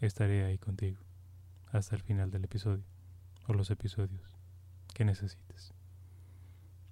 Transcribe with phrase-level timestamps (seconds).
[0.00, 1.00] estaré ahí contigo
[1.72, 2.84] hasta el final del episodio
[3.46, 4.38] o los episodios
[4.94, 5.74] que necesites.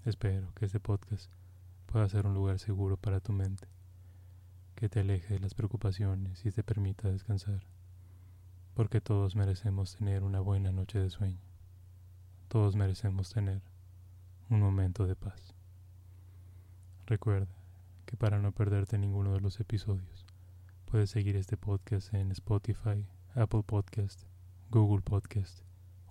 [0.05, 1.31] Espero que este podcast
[1.87, 3.69] pueda ser un lugar seguro para tu mente,
[4.75, 7.63] que te aleje de las preocupaciones y te permita descansar,
[8.75, 11.41] porque todos merecemos tener una buena noche de sueño.
[12.49, 13.63] Todos merecemos tener
[14.51, 15.55] un momento de paz.
[17.07, 17.55] Recuerda
[18.05, 20.26] que para no perderte ninguno de los episodios,
[20.87, 23.05] Puedes seguir este podcast en Spotify,
[23.35, 24.23] Apple Podcast,
[24.71, 25.65] Google Podcast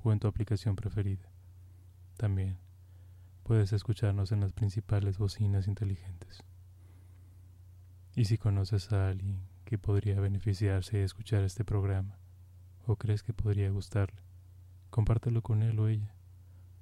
[0.03, 1.31] o en tu aplicación preferida.
[2.17, 2.57] También
[3.43, 6.43] puedes escucharnos en las principales bocinas inteligentes.
[8.15, 12.19] Y si conoces a alguien que podría beneficiarse de escuchar este programa
[12.85, 14.21] o crees que podría gustarle,
[14.89, 16.13] compártelo con él o ella.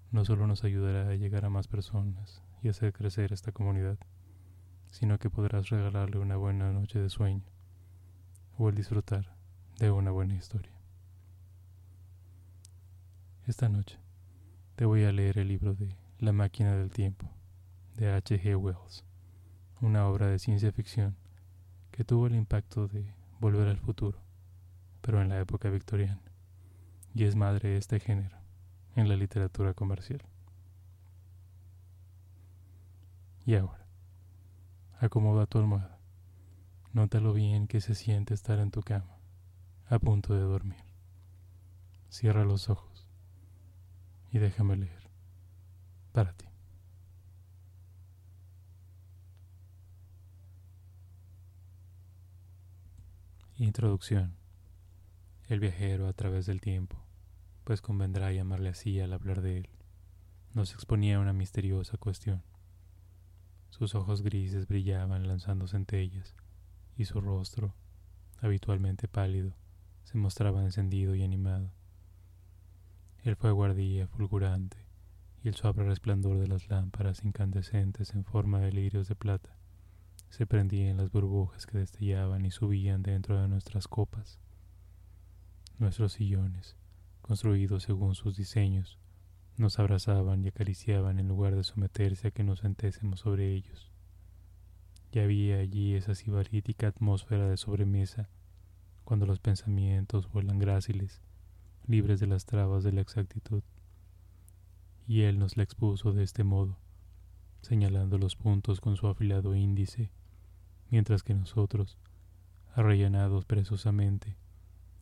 [0.09, 3.99] No solo nos ayudará a llegar a más personas y hacer crecer esta comunidad,
[4.89, 7.52] sino que podrás regalarle una buena noche de sueño
[8.57, 9.35] o el disfrutar
[9.79, 10.71] de una buena historia.
[13.47, 13.97] Esta noche
[14.75, 17.29] te voy a leer el libro de La máquina del tiempo
[17.95, 18.41] de H.
[18.41, 18.55] G.
[18.55, 19.03] Wells,
[19.81, 21.15] una obra de ciencia ficción
[21.91, 24.19] que tuvo el impacto de Volver al futuro,
[25.01, 26.21] pero en la época victoriana,
[27.13, 28.37] y es madre de este género
[28.95, 30.21] en la literatura comercial.
[33.45, 33.85] Y ahora,
[35.01, 35.99] acomoda tu almohada
[36.93, 39.17] Nota lo bien que se siente estar en tu cama,
[39.87, 40.83] a punto de dormir.
[42.07, 43.07] Cierra los ojos
[44.31, 45.09] y déjame leer
[46.11, 46.45] para ti.
[53.57, 54.35] Introducción.
[55.47, 57.03] El viajero a través del tiempo,
[57.63, 59.69] pues convendrá llamarle así al hablar de él,
[60.53, 62.43] nos exponía una misteriosa cuestión.
[63.71, 66.35] Sus ojos grises brillaban lanzando centellas
[66.97, 67.73] y su rostro,
[68.41, 69.55] habitualmente pálido,
[70.03, 71.71] se mostraba encendido y animado.
[73.23, 74.77] El fuego ardía fulgurante
[75.43, 79.57] y el suave resplandor de las lámparas incandescentes en forma de lirios de plata
[80.33, 84.39] se prendía en las burbujas que destellaban y subían dentro de nuestras copas.
[85.77, 86.75] Nuestros sillones,
[87.21, 88.97] construidos según sus diseños,
[89.57, 93.92] nos abrazaban y acariciaban en lugar de someterse a que nos sentésemos sobre ellos.
[95.13, 98.29] Ya había allí esa sibarítica atmósfera de sobremesa,
[99.03, 101.21] cuando los pensamientos vuelan gráciles,
[101.85, 103.61] libres de las trabas de la exactitud.
[105.05, 106.79] Y él nos la expuso de este modo,
[107.61, 110.09] señalando los puntos con su afilado índice,
[110.89, 111.99] mientras que nosotros,
[112.73, 114.35] arrellanados presosamente,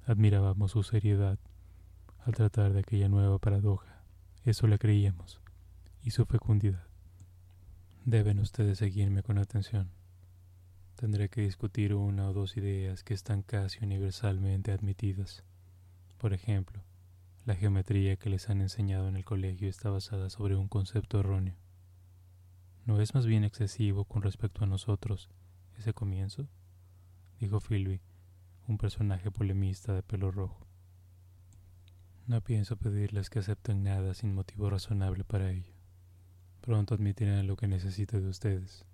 [0.06, 1.40] admirábamos su seriedad
[2.26, 4.04] al tratar de aquella nueva paradoja.
[4.44, 5.40] Eso le creíamos,
[6.04, 6.84] y su fecundidad.
[8.04, 10.01] Deben ustedes seguirme con atención.
[10.96, 15.44] Tendré que discutir una o dos ideas que están casi universalmente admitidas.
[16.18, 16.84] Por ejemplo,
[17.46, 21.56] la geometría que les han enseñado en el colegio está basada sobre un concepto erróneo.
[22.86, 25.30] ¿No es más bien excesivo con respecto a nosotros
[25.78, 26.48] ese comienzo?
[27.40, 28.00] dijo Philby,
[28.68, 30.68] un personaje polemista de pelo rojo.
[32.28, 35.74] No pienso pedirles que acepten nada sin motivo razonable para ello.
[36.62, 38.86] Pronto admitirán lo que necesito de ustedes.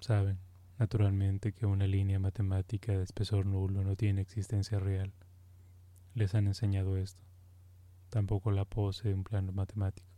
[0.00, 0.38] Saben,
[0.82, 5.12] Naturalmente que una línea matemática de espesor nulo no tiene existencia real.
[6.12, 7.22] Les han enseñado esto.
[8.10, 10.08] Tampoco la pose de un plano matemático.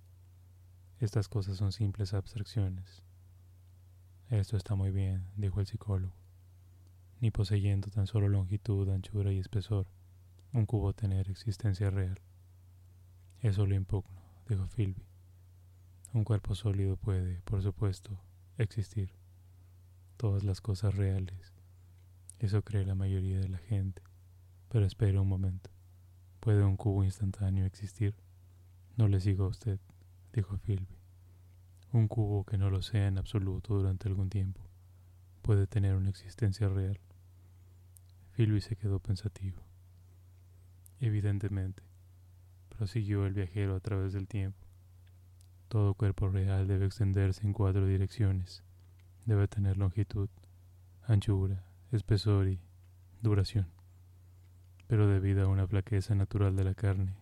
[1.00, 3.02] Estas cosas son simples abstracciones.
[4.30, 6.16] Esto está muy bien, dijo el psicólogo.
[7.20, 9.86] Ni poseyendo tan solo longitud, anchura y espesor,
[10.54, 12.22] un cubo tener existencia real.
[13.40, 15.04] Eso lo impugno, dijo Philby.
[16.14, 18.18] Un cuerpo sólido puede, por supuesto,
[18.56, 19.23] existir
[20.16, 21.52] todas las cosas reales.
[22.38, 24.02] Eso cree la mayoría de la gente.
[24.68, 25.70] Pero espere un momento.
[26.40, 28.14] ¿Puede un cubo instantáneo existir?
[28.96, 29.78] No le sigo a usted,
[30.32, 30.98] dijo Philby.
[31.92, 34.60] Un cubo que no lo sea en absoluto durante algún tiempo
[35.44, 36.98] puede tener una existencia real.
[38.34, 39.62] Philby se quedó pensativo.
[41.00, 41.82] Evidentemente,
[42.70, 44.66] prosiguió el viajero a través del tiempo.
[45.68, 48.64] Todo cuerpo real debe extenderse en cuatro direcciones
[49.26, 50.28] debe tener longitud,
[51.06, 52.60] anchura, espesor y
[53.22, 53.68] duración.
[54.86, 57.16] pero debido a una flaqueza natural de la carne,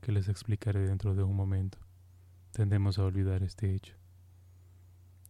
[0.00, 1.78] que les explicaré dentro de un momento,
[2.52, 3.96] tendemos a olvidar este hecho.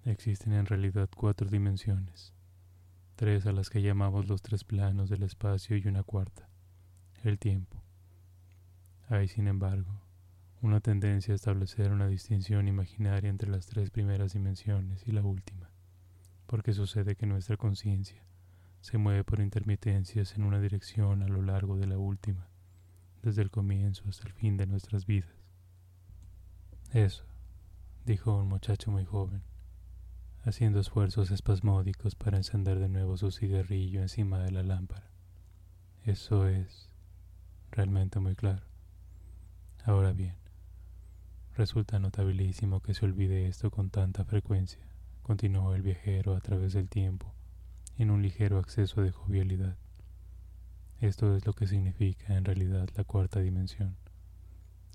[0.05, 2.35] Existen en realidad cuatro dimensiones,
[3.17, 6.49] tres a las que llamamos los tres planos del espacio y una cuarta,
[7.25, 7.83] el tiempo.
[9.09, 9.91] Hay, sin embargo,
[10.61, 15.68] una tendencia a establecer una distinción imaginaria entre las tres primeras dimensiones y la última,
[16.49, 18.25] porque sucede que nuestra conciencia
[18.81, 22.49] se mueve por intermitencias en una dirección a lo largo de la última,
[23.23, 25.35] desde el comienzo hasta el fin de nuestras vidas.
[26.91, 27.25] Eso,
[28.06, 29.43] dijo un muchacho muy joven,
[30.43, 35.11] haciendo esfuerzos espasmódicos para encender de nuevo su cigarrillo encima de la lámpara.
[36.05, 36.89] Eso es
[37.71, 38.65] realmente muy claro.
[39.85, 40.37] Ahora bien,
[41.59, 44.88] resulta notabilísimo que se olvide esto con tanta frecuencia,
[45.29, 47.35] continuó el viajero a través del tiempo,
[47.99, 49.77] en un ligero acceso de jovialidad.
[51.03, 53.95] Esto es lo que significa en realidad la cuarta dimensión,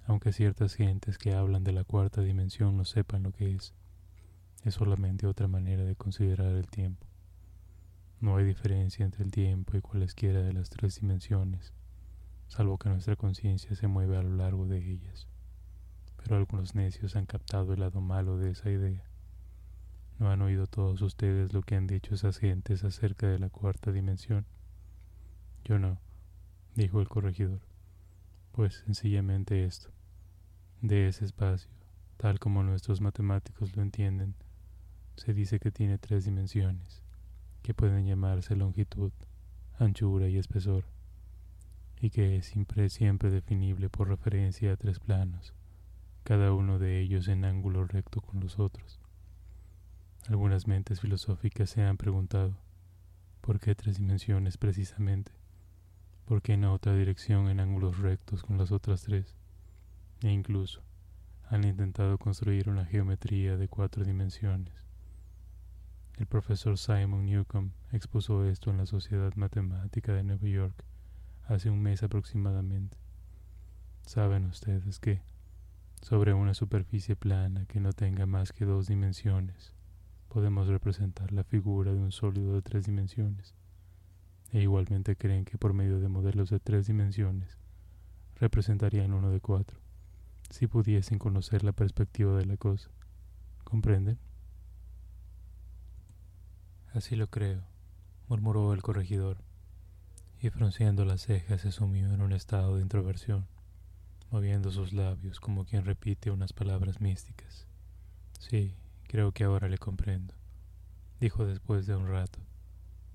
[0.07, 3.75] aunque ciertas gentes que hablan de la cuarta dimensión no sepan lo que es.
[4.63, 7.05] Es solamente otra manera de considerar el tiempo.
[8.19, 11.73] No hay diferencia entre el tiempo y cualesquiera de las tres dimensiones,
[12.47, 15.27] salvo que nuestra conciencia se mueve a lo largo de ellas.
[16.17, 19.12] Pero algunos necios han captado el lado malo de esa idea
[20.19, 23.91] ¿No han oído todos ustedes lo que han dicho esas gentes acerca de la cuarta
[23.91, 24.45] dimensión?
[25.65, 25.99] Yo no,
[26.75, 27.61] dijo el corregidor.
[28.51, 29.89] Pues sencillamente esto.
[30.81, 31.71] De ese espacio,
[32.17, 34.35] tal como nuestros matemáticos lo entienden,
[35.15, 37.01] se dice que tiene tres dimensiones,
[37.61, 39.11] que pueden llamarse longitud,
[39.79, 40.85] anchura y espesor,
[41.99, 45.53] y que es siempre, siempre definible por referencia a tres planos,
[46.23, 49.02] cada uno de ellos en ángulo recto con los otros.
[50.29, 52.55] Algunas mentes filosóficas se han preguntado,
[53.41, 55.33] ¿por qué tres dimensiones precisamente?
[56.25, 59.35] ¿Por qué en otra dirección en ángulos rectos con las otras tres?
[60.21, 60.81] E incluso
[61.49, 64.73] han intentado construir una geometría de cuatro dimensiones.
[66.17, 70.85] El profesor Simon Newcomb expuso esto en la Sociedad Matemática de Nueva York
[71.47, 72.95] hace un mes aproximadamente.
[74.05, 75.21] Saben ustedes que,
[76.01, 79.73] sobre una superficie plana que no tenga más que dos dimensiones,
[80.33, 83.53] podemos representar la figura de un sólido de tres dimensiones,
[84.51, 87.59] e igualmente creen que por medio de modelos de tres dimensiones
[88.37, 89.79] representarían uno de cuatro,
[90.49, 92.89] si pudiesen conocer la perspectiva de la cosa.
[93.63, 94.17] ¿Comprenden?
[96.95, 97.61] Así lo creo,
[98.27, 99.37] murmuró el corregidor,
[100.41, 103.45] y frunciendo las cejas se sumió en un estado de introversión,
[104.31, 107.67] moviendo sus labios como quien repite unas palabras místicas.
[108.39, 108.75] Sí,
[109.13, 110.33] Creo que ahora le comprendo,
[111.19, 112.39] dijo después de un rato,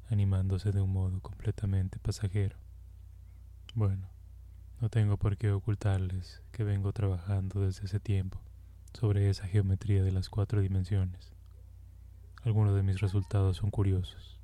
[0.08, 2.56] animándose de un modo completamente pasajero.
[3.74, 4.08] Bueno,
[4.80, 8.40] no tengo por qué ocultarles que vengo trabajando desde ese tiempo
[8.92, 11.32] sobre esa geometría de las cuatro dimensiones.
[12.44, 14.38] Algunos de mis resultados son curiosos.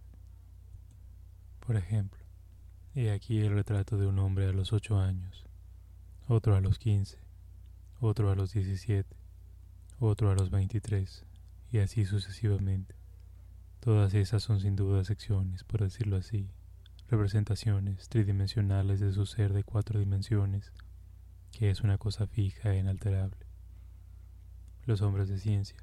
[1.65, 2.21] Por ejemplo,
[2.97, 5.47] he aquí el retrato de un hombre a los ocho años,
[6.27, 7.21] otro a los quince,
[8.01, 9.17] otro a los diecisiete,
[10.01, 11.25] otro a los veintitrés,
[11.75, 12.95] y así sucesivamente.
[13.81, 16.49] Todas esas son sin duda secciones, por decirlo así,
[17.09, 20.71] representaciones tridimensionales de su ser de cuatro dimensiones,
[21.51, 23.45] que es una cosa fija e inalterable.
[24.87, 25.77] Los hombres de ciencia,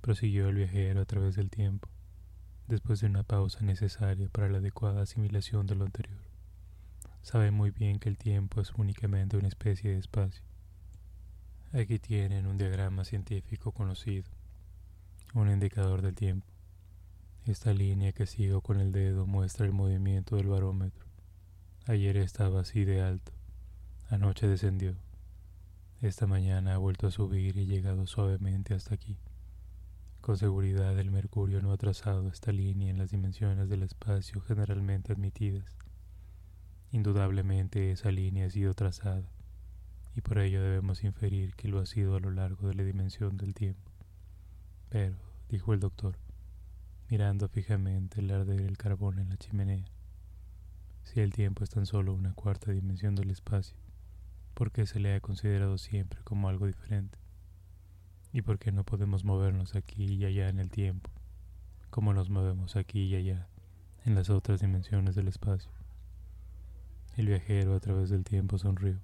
[0.00, 1.88] prosiguió el viajero a través del tiempo,
[2.68, 6.20] después de una pausa necesaria para la adecuada asimilación de lo anterior.
[7.22, 10.44] Saben muy bien que el tiempo es únicamente una especie de espacio.
[11.72, 14.35] Aquí tienen un diagrama científico conocido
[15.40, 16.46] un indicador del tiempo.
[17.44, 21.04] Esta línea que sigo con el dedo muestra el movimiento del barómetro.
[21.84, 23.32] Ayer estaba así de alto.
[24.08, 24.96] Anoche descendió.
[26.00, 29.18] Esta mañana ha vuelto a subir y ha llegado suavemente hasta aquí.
[30.22, 35.12] Con seguridad el mercurio no ha trazado esta línea en las dimensiones del espacio generalmente
[35.12, 35.76] admitidas.
[36.92, 39.28] Indudablemente esa línea ha sido trazada,
[40.14, 43.36] y por ello debemos inferir que lo ha sido a lo largo de la dimensión
[43.36, 43.92] del tiempo.
[44.88, 46.18] Pero, dijo el doctor,
[47.08, 49.84] mirando fijamente el arder del carbón en la chimenea,
[51.04, 53.76] si el tiempo es tan solo una cuarta dimensión del espacio,
[54.54, 57.18] ¿por qué se le ha considerado siempre como algo diferente?
[58.32, 61.10] ¿Y por qué no podemos movernos aquí y allá en el tiempo,
[61.90, 63.48] como nos movemos aquí y allá
[64.04, 65.70] en las otras dimensiones del espacio?
[67.16, 69.00] El viajero a través del tiempo sonrió.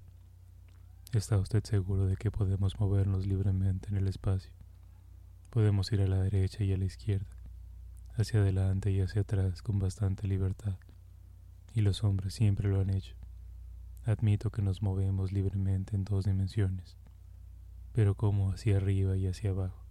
[1.13, 4.51] ¿Está usted seguro de que podemos movernos libremente en el espacio?
[5.53, 7.29] Podemos ir a la derecha y a la izquierda,
[8.15, 10.79] hacia adelante y hacia atrás con bastante libertad.
[11.75, 13.15] Y los hombres siempre lo han hecho.
[14.03, 16.97] Admito que nos movemos libremente en dos dimensiones,
[17.91, 19.85] pero como hacia arriba y hacia abajo.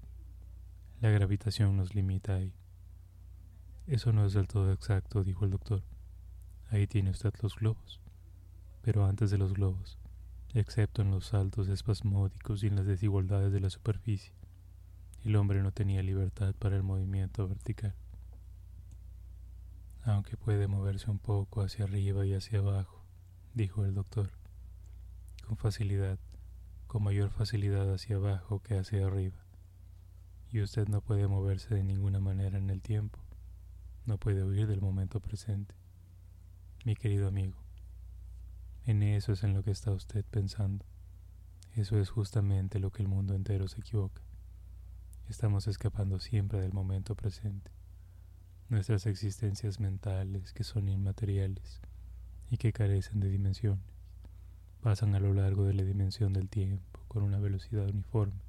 [1.00, 2.52] La gravitación nos limita ahí.
[3.86, 5.84] Eso no es del todo exacto, dijo el doctor.
[6.70, 8.00] Ahí tiene usted los globos.
[8.80, 9.96] Pero antes de los globos,
[10.54, 14.41] excepto en los saltos espasmódicos y en las desigualdades de la superficie,
[15.24, 17.94] el hombre no tenía libertad para el movimiento vertical.
[20.04, 23.04] Aunque puede moverse un poco hacia arriba y hacia abajo,
[23.54, 24.32] dijo el doctor,
[25.46, 26.18] con facilidad,
[26.88, 29.38] con mayor facilidad hacia abajo que hacia arriba.
[30.50, 33.20] Y usted no puede moverse de ninguna manera en el tiempo,
[34.06, 35.76] no puede huir del momento presente.
[36.84, 37.56] Mi querido amigo,
[38.86, 40.84] en eso es en lo que está usted pensando.
[41.76, 44.20] Eso es justamente lo que el mundo entero se equivoca.
[45.28, 47.70] Estamos escapando siempre del momento presente.
[48.68, 51.80] Nuestras existencias mentales, que son inmateriales
[52.50, 53.84] y que carecen de dimensiones,
[54.82, 58.42] pasan a lo largo de la dimensión del tiempo con una velocidad uniforme,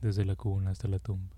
[0.00, 1.34] desde la cuna hasta la tumba.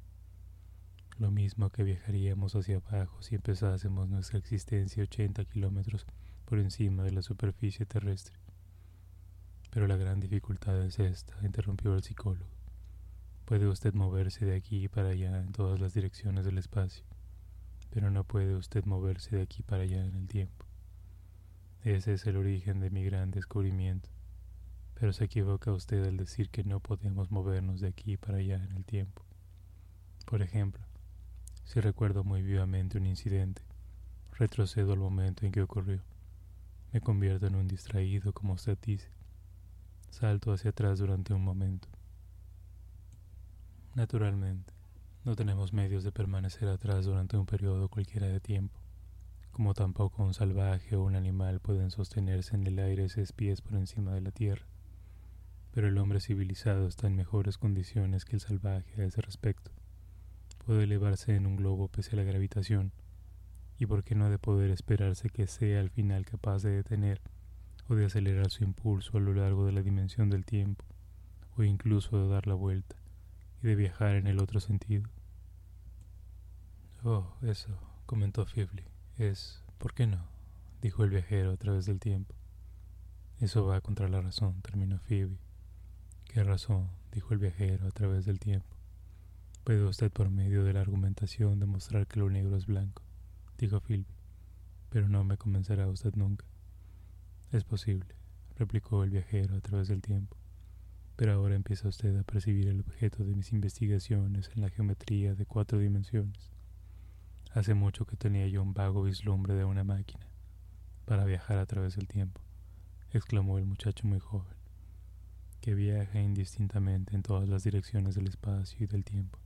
[1.19, 6.07] Lo mismo que viajaríamos hacia abajo si empezásemos nuestra existencia 80 kilómetros
[6.45, 8.37] por encima de la superficie terrestre.
[9.71, 12.64] Pero la gran dificultad es esta, interrumpió el psicólogo.
[13.45, 17.05] Puede usted moverse de aquí para allá en todas las direcciones del espacio,
[17.91, 20.65] pero no puede usted moverse de aquí para allá en el tiempo.
[21.83, 24.09] Ese es el origen de mi gran descubrimiento,
[24.95, 28.73] pero se equivoca usted al decir que no podemos movernos de aquí para allá en
[28.73, 29.23] el tiempo.
[30.25, 30.83] Por ejemplo,
[31.65, 33.61] si recuerdo muy vivamente un incidente,
[34.39, 36.01] retrocedo al momento en que ocurrió.
[36.93, 39.11] Me convierto en un distraído, como usted dice.
[40.09, 41.89] Salto hacia atrás durante un momento.
[43.95, 44.75] Naturalmente,
[45.25, 48.81] no tenemos medios de permanecer atrás durante un periodo cualquiera de tiempo,
[49.53, 53.77] como tampoco un salvaje o un animal pueden sostenerse en el aire seis pies por
[53.77, 54.67] encima de la tierra.
[55.71, 59.71] Pero el hombre civilizado está en mejores condiciones que el salvaje a ese respecto.
[60.67, 62.91] Puede elevarse en un globo pese a la gravitación,
[63.79, 67.21] y por qué no de poder esperarse que sea al final capaz de detener
[67.89, 70.85] o de acelerar su impulso a lo largo de la dimensión del tiempo,
[71.57, 72.97] o incluso de dar la vuelta
[73.65, 75.09] de viajar en el otro sentido.
[77.03, 77.71] Oh, eso,
[78.05, 78.85] comentó Fibli,
[79.17, 80.23] es, ¿por qué no?
[80.83, 82.35] dijo el viajero a través del tiempo.
[83.41, 85.39] Eso va contra la razón, terminó Phoebe.
[86.27, 86.91] ¿Qué razón?
[87.11, 88.69] dijo el viajero a través del tiempo.
[89.65, 93.03] Puede usted por medio de la argumentación demostrar que lo negro es blanco,
[93.57, 94.15] dijo Philby,
[94.91, 96.45] pero no me convencerá usted nunca.
[97.51, 98.15] Es posible,
[98.57, 100.37] replicó el viajero a través del tiempo,
[101.17, 105.47] pero ahora empieza usted a percibir el objeto de mis investigaciones en la geometría de
[105.47, 106.51] cuatro dimensiones.
[107.53, 110.27] Hace mucho que tenía yo un vago vislumbre de una máquina
[111.05, 112.41] para viajar a través del tiempo,
[113.13, 114.57] exclamó el muchacho muy joven,
[115.61, 119.39] que viaja indistintamente en todas las direcciones del espacio y del tiempo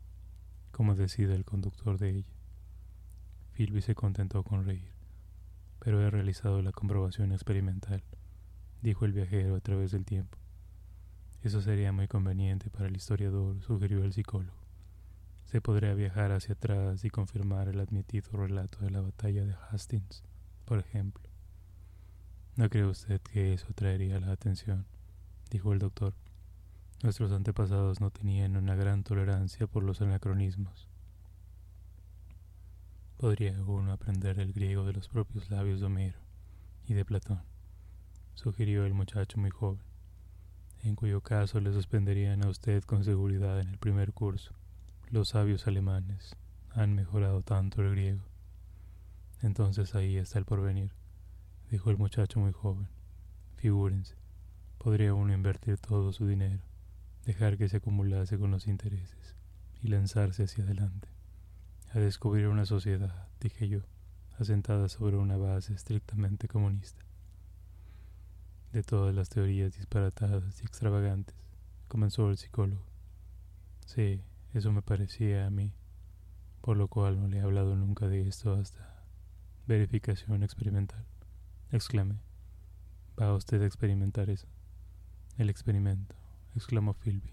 [0.78, 2.32] como decide el conductor de ella.
[3.54, 4.92] Philby se contentó con reír.
[5.80, 8.02] Pero he realizado la comprobación experimental,
[8.80, 10.38] dijo el viajero a través del tiempo.
[11.42, 14.57] Eso sería muy conveniente para el historiador, sugirió el psicólogo.
[15.45, 20.25] Se podría viajar hacia atrás y confirmar el admitido relato de la batalla de Hastings,
[20.64, 21.25] por ejemplo.
[22.57, 24.85] ¿No cree usted que eso traería la atención?
[25.50, 26.14] dijo el doctor.
[27.02, 30.88] Nuestros antepasados no tenían una gran tolerancia por los anacronismos.
[33.16, 36.18] Podría uno aprender el griego de los propios labios de Homero
[36.88, 37.42] y de Platón,
[38.35, 39.83] sugirió el muchacho muy joven,
[40.85, 44.54] en cuyo caso le suspenderían a usted con seguridad en el primer curso.
[45.11, 46.37] Los sabios alemanes
[46.70, 48.25] han mejorado tanto el griego.
[49.42, 50.92] Entonces ahí está el porvenir,
[51.70, 52.88] dijo el muchacho muy joven.
[53.56, 54.16] Figúrense,
[54.78, 56.68] podría uno invertir todo su dinero
[57.28, 59.37] dejar que se acumulase con los intereses
[59.82, 61.08] y lanzarse hacia adelante,
[61.92, 63.80] a descubrir una sociedad, dije yo,
[64.38, 67.04] asentada sobre una base estrictamente comunista.
[68.72, 71.34] De todas las teorías disparatadas y extravagantes,
[71.88, 72.84] comenzó el psicólogo.
[73.87, 74.22] Sí,
[74.52, 75.72] eso me parecía a mí,
[76.60, 79.04] por lo cual no le he hablado nunca de esto hasta
[79.66, 81.02] verificación experimental.
[81.72, 82.20] Exclamé.
[83.18, 84.48] ¿Va usted a experimentar eso?
[85.38, 86.14] El experimento
[86.54, 87.32] exclamó Philby,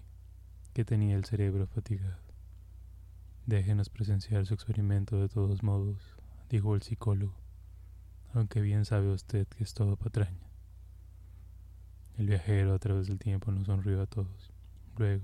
[0.72, 2.16] que tenía el cerebro fatigado.
[3.44, 5.98] Déjenos presenciar su experimento de todos modos,
[6.48, 7.34] dijo el psicólogo,
[8.32, 10.45] aunque bien sabe usted que es todo patraña.
[12.18, 14.50] El viajero a través del tiempo nos sonrió a todos.
[14.96, 15.22] Luego,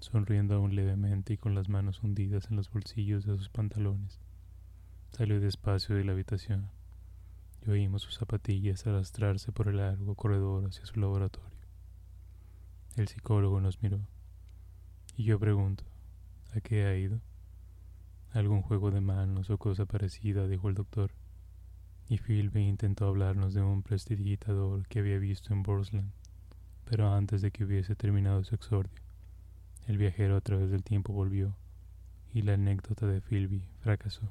[0.00, 4.20] sonriendo aún levemente y con las manos hundidas en los bolsillos de sus pantalones,
[5.10, 6.68] salió despacio de la habitación
[7.66, 11.48] y oímos sus zapatillas arrastrarse por el largo corredor hacia su laboratorio.
[12.96, 14.00] El psicólogo nos miró
[15.16, 15.84] y yo pregunto,
[16.54, 17.20] ¿a qué ha ido?
[18.32, 21.12] Algún juego de manos o cosa parecida, dijo el doctor.
[22.08, 26.12] Y Philby intentó hablarnos de un prestidigitador que había visto en Borsland,
[26.84, 29.02] pero antes de que hubiese terminado su exordio,
[29.86, 31.56] el viajero a través del tiempo volvió
[32.32, 34.28] y la anécdota de Philby fracasó.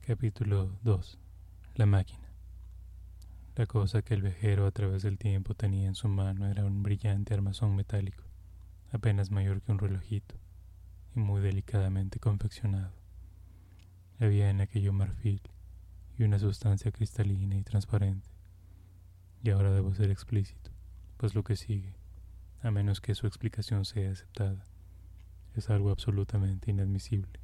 [0.00, 1.18] Capítulo 2.
[1.76, 2.28] La máquina.
[3.54, 6.82] La cosa que el viajero a través del tiempo tenía en su mano era un
[6.82, 8.24] brillante armazón metálico,
[8.90, 10.34] apenas mayor que un relojito,
[11.14, 12.92] y muy delicadamente confeccionado.
[14.18, 15.42] Había en aquello marfil
[16.18, 18.31] y una sustancia cristalina y transparente.
[19.42, 20.70] Y ahora debo ser explícito,
[21.16, 21.96] pues lo que sigue,
[22.62, 24.66] a menos que su explicación sea aceptada,
[25.56, 27.40] es algo absolutamente inadmisible.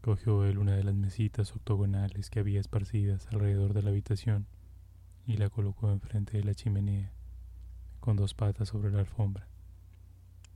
[0.00, 4.48] Cogió él una de las mesitas octogonales que había esparcidas alrededor de la habitación
[5.24, 7.12] y la colocó enfrente de la chimenea,
[8.00, 9.46] con dos patas sobre la alfombra.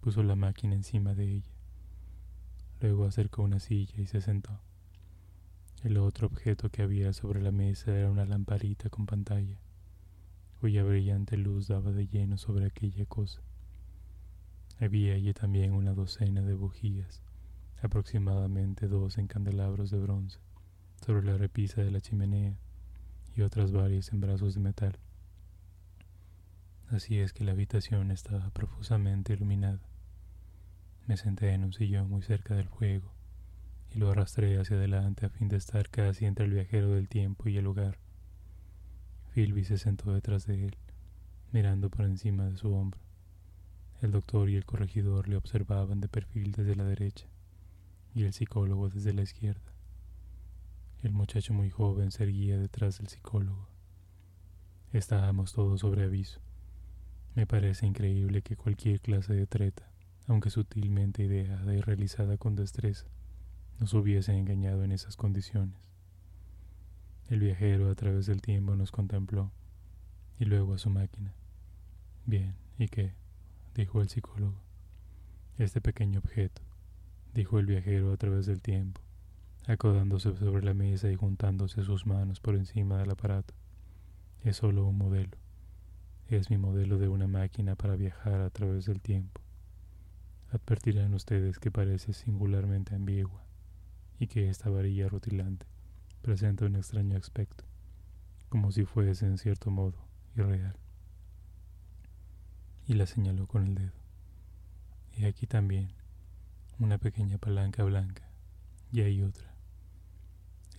[0.01, 1.53] Puso la máquina encima de ella.
[2.81, 4.59] Luego acercó una silla y se sentó.
[5.85, 9.61] El otro objeto que había sobre la mesa era una lamparita con pantalla,
[10.61, 13.41] cuya brillante luz daba de lleno sobre aquella cosa.
[14.79, 17.23] Había allí también una docena de bujías
[17.83, 20.39] aproximadamente dos en candelabros de bronce
[21.05, 22.57] sobre la repisa de la chimenea
[23.35, 24.99] y otras varias en brazos de metal.
[26.89, 29.81] Así es que la habitación estaba profusamente iluminada.
[31.07, 33.13] Me senté en un sillón muy cerca del fuego
[33.95, 37.49] y lo arrastré hacia adelante a fin de estar casi entre el viajero del tiempo
[37.49, 37.99] y el lugar.
[39.37, 40.79] Philby se sentó detrás de él,
[41.53, 42.99] mirando por encima de su hombro.
[44.01, 47.27] El doctor y el corregidor le observaban de perfil desde la derecha
[48.15, 49.75] y el psicólogo desde la izquierda.
[51.03, 53.69] El muchacho muy joven se erguía detrás del psicólogo.
[54.95, 56.41] Estábamos todos sobre aviso.
[57.35, 59.93] Me parece increíble que cualquier clase de treta,
[60.29, 63.05] aunque sutilmente ideada y realizada con destreza,
[63.81, 65.77] nos hubiese engañado en esas condiciones.
[67.29, 69.51] El viajero a través del tiempo nos contempló
[70.39, 71.35] y luego a su máquina.
[72.25, 73.15] Bien, ¿y qué?
[73.75, 74.55] dijo el psicólogo.
[75.59, 76.63] Este pequeño objeto,
[77.35, 79.01] dijo el viajero a través del tiempo,
[79.67, 83.55] acodándose sobre la mesa y juntándose sus manos por encima del aparato.
[84.45, 85.37] Es solo un modelo.
[86.29, 89.41] Es mi modelo de una máquina para viajar a través del tiempo.
[90.53, 93.43] Advertirán ustedes que parece singularmente ambigua
[94.21, 95.67] y que esta varilla rutilante
[96.27, 97.63] presenta un extraño aspecto,
[98.49, 99.95] como si fuese en cierto modo
[100.35, 100.77] irreal.
[102.89, 103.93] Y la señaló con el dedo.
[105.17, 105.93] Y aquí también
[106.81, 108.29] una pequeña palanca blanca,
[108.91, 109.55] y hay otra.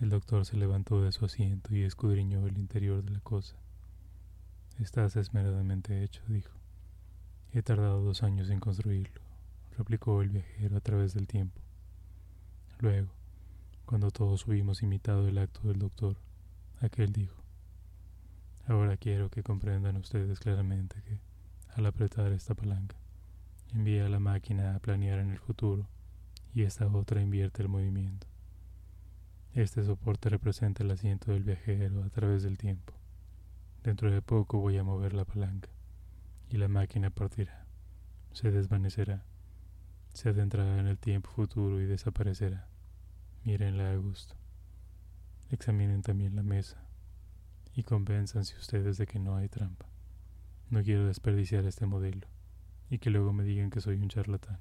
[0.02, 3.56] El doctor se levantó de su asiento y escudriñó el interior de la cosa.
[4.80, 6.52] Estás esmeradamente hecho, dijo.
[7.54, 9.22] He tardado dos años en construirlo,
[9.78, 11.62] replicó el viajero a través del tiempo.
[12.80, 13.17] Luego,
[13.88, 16.18] cuando todos hubimos imitado el acto del doctor,
[16.82, 17.42] aquel dijo,
[18.68, 21.22] Ahora quiero que comprendan ustedes claramente que,
[21.74, 22.98] al apretar esta palanca,
[23.74, 25.88] envía a la máquina a planear en el futuro
[26.54, 28.28] y esta otra invierte el movimiento.
[29.54, 32.94] Este soporte representa el asiento del viajero a través del tiempo.
[33.84, 35.70] Dentro de poco voy a mover la palanca
[36.50, 37.66] y la máquina partirá,
[38.34, 39.24] se desvanecerá,
[40.14, 42.67] se adentrará en el tiempo futuro y desaparecerá.
[43.48, 44.36] Mírenla a gusto.
[45.52, 46.84] Examinen también la mesa
[47.74, 49.86] y convénzanse ustedes de que no hay trampa.
[50.70, 52.28] No quiero desperdiciar este modelo
[52.90, 54.60] y que luego me digan que soy un charlatán.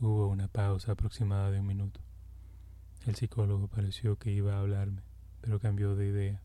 [0.00, 2.00] Hubo una pausa aproximada de un minuto.
[3.04, 5.02] El psicólogo pareció que iba a hablarme,
[5.42, 6.40] pero cambió de idea.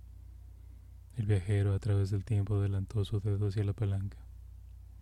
[1.15, 4.17] El viajero a través del tiempo adelantó su dedo hacia la palanca.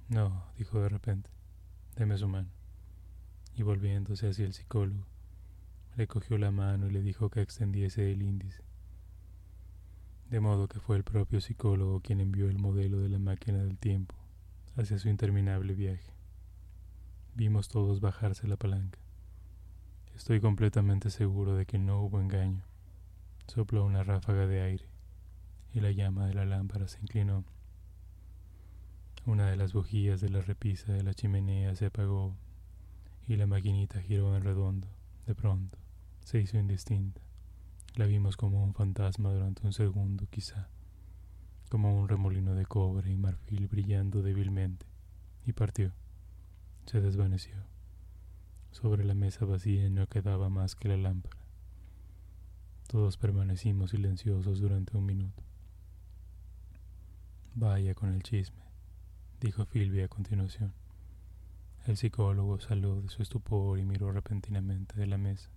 [0.10, 1.32] No, dijo de repente,
[1.96, 2.57] deme su mano.
[3.58, 5.06] Y volviéndose hacia el psicólogo,
[5.98, 8.64] le cogió la mano y le dijo que extendiese el índice
[10.30, 13.78] de modo que fue el propio psicólogo quien envió el modelo de la máquina del
[13.78, 14.16] tiempo
[14.76, 16.14] hacia su interminable viaje.
[17.34, 19.00] Vimos todos bajarse la palanca.
[20.16, 22.64] Estoy completamente seguro de que no hubo engaño.
[23.48, 24.86] Sopló una ráfaga de aire
[25.74, 27.46] y la llama de la lámpara se inclinó.
[29.26, 32.36] Una de las bujías de la repisa de la chimenea se apagó
[33.28, 34.88] y la maquinita giró en redondo.
[35.26, 35.78] De pronto
[36.24, 37.22] se hizo indistinta.
[37.96, 40.70] La vimos como un fantasma durante un segundo, quizá,
[41.70, 44.86] como un remolino de cobre y marfil brillando débilmente,
[45.46, 45.92] y partió.
[46.86, 47.56] Se desvaneció.
[48.72, 51.38] Sobre la mesa vacía no quedaba más que la lámpara.
[52.88, 55.44] Todos permanecimos silenciosos durante un minuto.
[57.56, 58.64] Vaya con el chisme,
[59.42, 60.74] dijo Philby a continuación.
[61.88, 65.50] El psicólogo salió de su estupor y miró repentinamente de la mesa,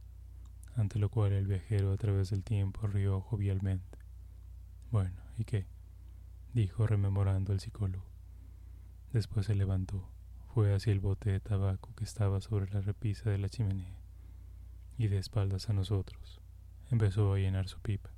[0.77, 3.99] ante lo cual el viajero a través del tiempo rió jovialmente.
[4.93, 5.67] Bueno, ¿y qué?
[6.55, 8.05] dijo rememorando el psicólogo.
[9.13, 10.09] Después se levantó,
[10.55, 13.99] fue hacia el bote de tabaco que estaba sobre la repisa de la chimenea,
[14.99, 16.41] y de espaldas a nosotros,
[16.93, 18.11] empezó a llenar su pipa.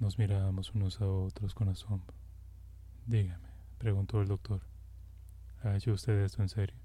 [0.00, 2.16] Nos mirábamos unos a otros con asombro.
[3.06, 4.71] Dígame, preguntó el doctor,
[5.62, 6.76] ¿ha hecho usted esto en serio?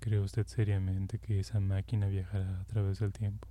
[0.00, 3.48] ¿Cree usted seriamente que esa máquina viajará a través del tiempo?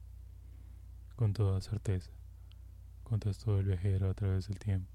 [1.16, 2.12] Con toda certeza,
[3.04, 4.92] contestó el viajero a través del tiempo,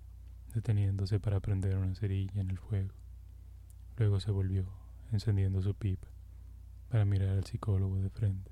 [0.55, 2.95] deteniéndose para prender una cerilla en el fuego.
[3.97, 4.67] Luego se volvió,
[5.13, 6.09] encendiendo su pipa,
[6.89, 8.51] para mirar al psicólogo de frente.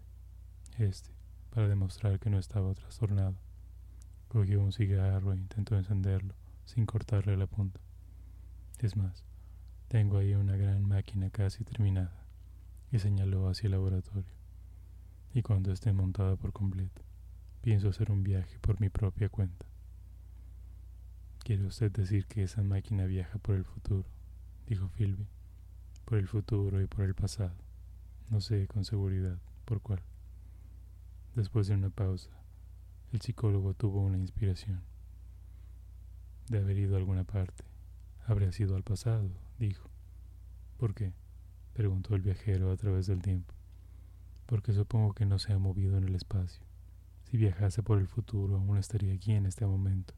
[0.78, 1.11] Este,
[1.50, 3.37] para demostrar que no estaba trastornado,
[4.35, 7.78] Cogió un cigarro e intentó encenderlo sin cortarle la punta.
[8.80, 9.22] Es más,
[9.88, 12.24] tengo ahí una gran máquina casi terminada,
[12.90, 14.32] y señaló hacia el laboratorio.
[15.32, 17.02] Y cuando esté montada por completo,
[17.60, 19.66] pienso hacer un viaje por mi propia cuenta.
[21.44, 24.06] ¿Quiere usted decir que esa máquina viaja por el futuro?
[24.66, 25.26] dijo Philby.
[26.04, 27.54] Por el futuro y por el pasado.
[28.30, 30.00] No sé con seguridad por cuál.
[31.34, 32.30] Después de una pausa,
[33.12, 34.82] el psicólogo tuvo una inspiración.
[36.48, 37.64] De haber ido a alguna parte.
[38.26, 39.90] Habría sido al pasado, dijo.
[40.78, 41.12] ¿Por qué?
[41.72, 43.54] preguntó el viajero a través del tiempo.
[44.46, 46.64] Porque supongo que no se ha movido en el espacio.
[47.24, 50.14] Si viajase por el futuro, aún estaría aquí en este momento,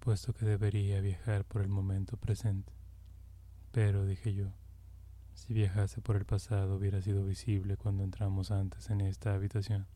[0.00, 2.72] puesto que debería viajar por el momento presente.
[3.72, 4.52] Pero, dije yo,
[5.34, 9.86] si viajase por el pasado hubiera sido visible cuando entramos antes en esta habitación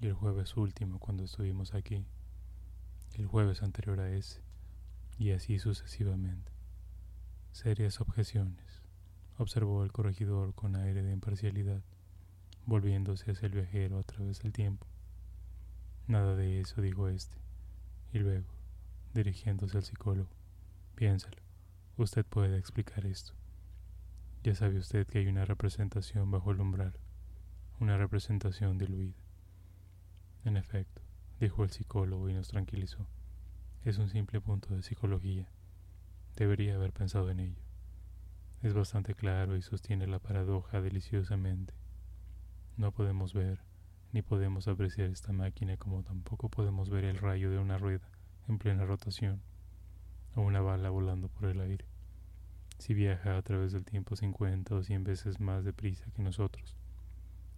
[0.00, 2.04] y el jueves último cuando estuvimos aquí,
[3.14, 4.42] el jueves anterior a ese,
[5.18, 6.59] y así sucesivamente.
[7.52, 8.82] Serias objeciones,
[9.36, 11.82] observó el corregidor con aire de imparcialidad,
[12.64, 14.86] volviéndose hacia el viajero a través del tiempo.
[16.06, 17.36] Nada de eso, dijo éste,
[18.12, 18.48] y luego,
[19.14, 20.30] dirigiéndose al psicólogo,
[20.94, 21.42] piénsalo,
[21.96, 23.32] usted puede explicar esto.
[24.42, 26.94] Ya sabe usted que hay una representación bajo el umbral,
[27.78, 29.18] una representación diluida.
[30.44, 31.02] En efecto,
[31.40, 33.06] dijo el psicólogo y nos tranquilizó.
[33.84, 35.48] Es un simple punto de psicología.
[36.36, 37.62] Debería haber pensado en ello.
[38.62, 41.74] Es bastante claro y sostiene la paradoja deliciosamente.
[42.76, 43.62] No podemos ver
[44.12, 48.10] ni podemos apreciar esta máquina como tampoco podemos ver el rayo de una rueda
[48.48, 49.40] en plena rotación
[50.34, 51.86] o una bala volando por el aire.
[52.78, 56.76] Si viaja a través del tiempo 50 o 100 veces más deprisa que nosotros,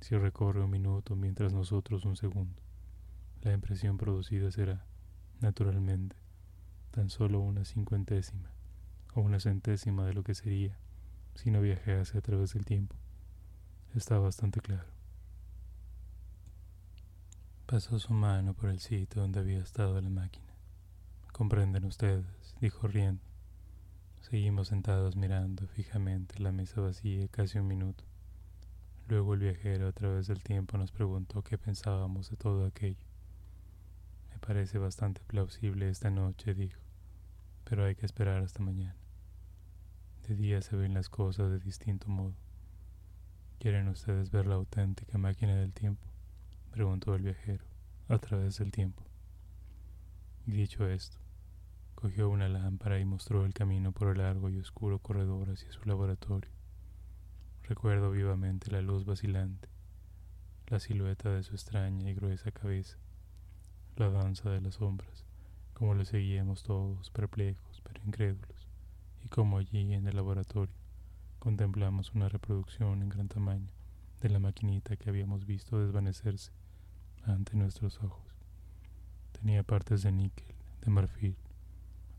[0.01, 2.61] si recorre un minuto mientras nosotros un segundo,
[3.43, 4.85] la impresión producida será,
[5.41, 6.17] naturalmente,
[6.91, 8.52] tan solo una cincuentésima
[9.15, 10.77] o una centésima de lo que sería
[11.35, 12.97] si no viajase a través del tiempo.
[13.95, 14.89] Está bastante claro.
[17.67, 20.55] Pasó su mano por el sitio donde había estado la máquina.
[21.33, 22.27] Comprenden ustedes,
[22.61, 23.23] dijo riendo.
[24.21, 28.05] Seguimos sentados mirando fijamente la mesa vacía casi un minuto.
[29.09, 33.13] Luego el viajero a través del tiempo nos preguntó qué pensábamos de todo aquello
[34.47, 36.81] parece bastante plausible esta noche, dijo,
[37.65, 39.02] pero hay que esperar hasta mañana.
[40.29, 42.35] De día se ven las cosas de distinto modo.
[43.59, 46.07] ¿Quieren ustedes ver la auténtica máquina del tiempo?
[46.71, 47.65] preguntó el viajero,
[48.09, 49.03] a través del tiempo.
[50.47, 51.19] Y dicho esto,
[51.97, 55.85] cogió una lámpara y mostró el camino por el largo y oscuro corredor hacia su
[55.87, 56.51] laboratorio.
[57.65, 59.69] Recuerdo vivamente la luz vacilante,
[60.69, 62.97] la silueta de su extraña y gruesa cabeza,
[63.97, 65.25] la danza de las sombras,
[65.75, 68.62] como le seguíamos todos perplejos pero incrédulos,
[69.25, 70.75] y como allí en el laboratorio
[71.39, 73.73] contemplamos una reproducción en gran tamaño
[74.21, 76.53] de la maquinita que habíamos visto desvanecerse
[77.25, 78.27] ante nuestros ojos.
[79.33, 81.37] Tenía partes de níquel, de marfil,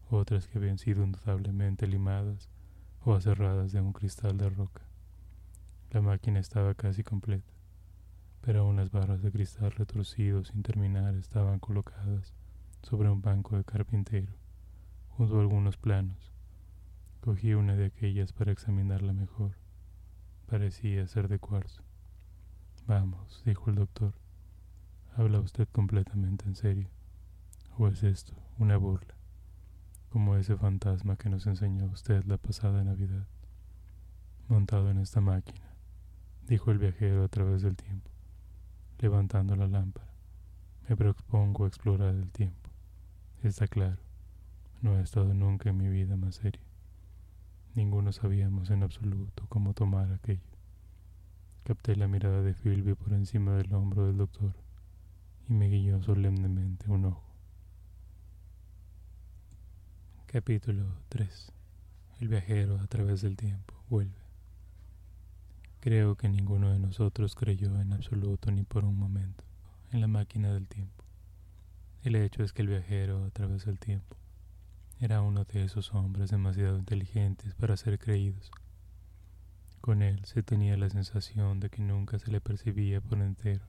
[0.09, 2.49] otras que habían sido indudablemente limadas
[3.05, 4.83] o aserradas de un cristal de roca.
[5.91, 7.53] La máquina estaba casi completa
[8.43, 12.33] pero unas barras de cristal retorcido sin terminar estaban colocadas
[12.81, 14.33] sobre un banco de carpintero,
[15.11, 16.32] junto a algunos planos.
[17.23, 19.55] Cogí una de aquellas para examinarla mejor.
[20.45, 21.81] Parecía ser de cuarzo.
[22.85, 24.13] Vamos, dijo el doctor.
[25.15, 26.89] ¿Habla usted completamente en serio?
[27.77, 29.15] ¿O es esto una burla?
[30.09, 33.25] Como ese fantasma que nos enseñó usted la pasada Navidad,
[34.49, 35.73] montado en esta máquina
[36.45, 38.11] dijo el viajero a través del tiempo,
[38.99, 40.11] levantando la lámpara.
[40.89, 42.69] Me propongo explorar el tiempo.
[43.43, 44.01] Está claro,
[44.81, 46.72] no he estado nunca en mi vida más seria.
[47.75, 50.45] Ninguno sabíamos en absoluto cómo tomar aquello.
[51.63, 54.53] Capté la mirada de Philby por encima del hombro del doctor
[55.49, 57.23] y me guió solemnemente un ojo.
[60.27, 61.51] Capítulo 3
[62.19, 64.21] El viajero a través del tiempo vuelve.
[65.79, 69.43] Creo que ninguno de nosotros creyó en absoluto ni por un momento
[69.91, 71.03] en la máquina del tiempo.
[72.03, 74.15] El hecho es que el viajero a través del tiempo
[74.99, 78.51] era uno de esos hombres demasiado inteligentes para ser creídos.
[79.81, 83.65] Con él se tenía la sensación de que nunca se le percibía por entero.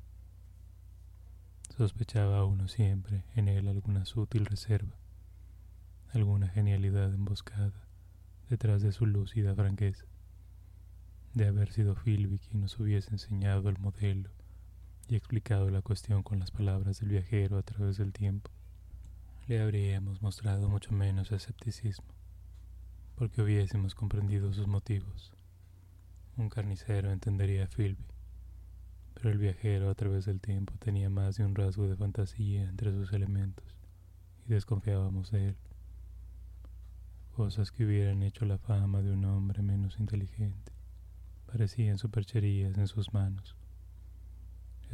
[1.76, 4.96] Sospechaba uno siempre en él alguna sutil reserva,
[6.12, 7.88] alguna genialidad emboscada
[8.48, 10.04] detrás de su lúcida franqueza.
[11.32, 14.30] De haber sido Philby quien nos hubiese enseñado el modelo
[15.08, 18.50] y explicado la cuestión con las palabras del viajero a través del tiempo,
[19.46, 22.14] le habríamos mostrado mucho menos escepticismo,
[23.16, 25.32] porque hubiésemos comprendido sus motivos.
[26.36, 28.06] Un carnicero entendería a Philby,
[29.14, 32.92] pero el viajero a través del tiempo tenía más de un rasgo de fantasía entre
[32.92, 33.76] sus elementos,
[34.46, 35.56] y desconfiábamos de él.
[37.36, 40.72] Cosas que hubieran hecho la fama de un hombre menos inteligente
[41.46, 43.56] parecían supercherías en sus manos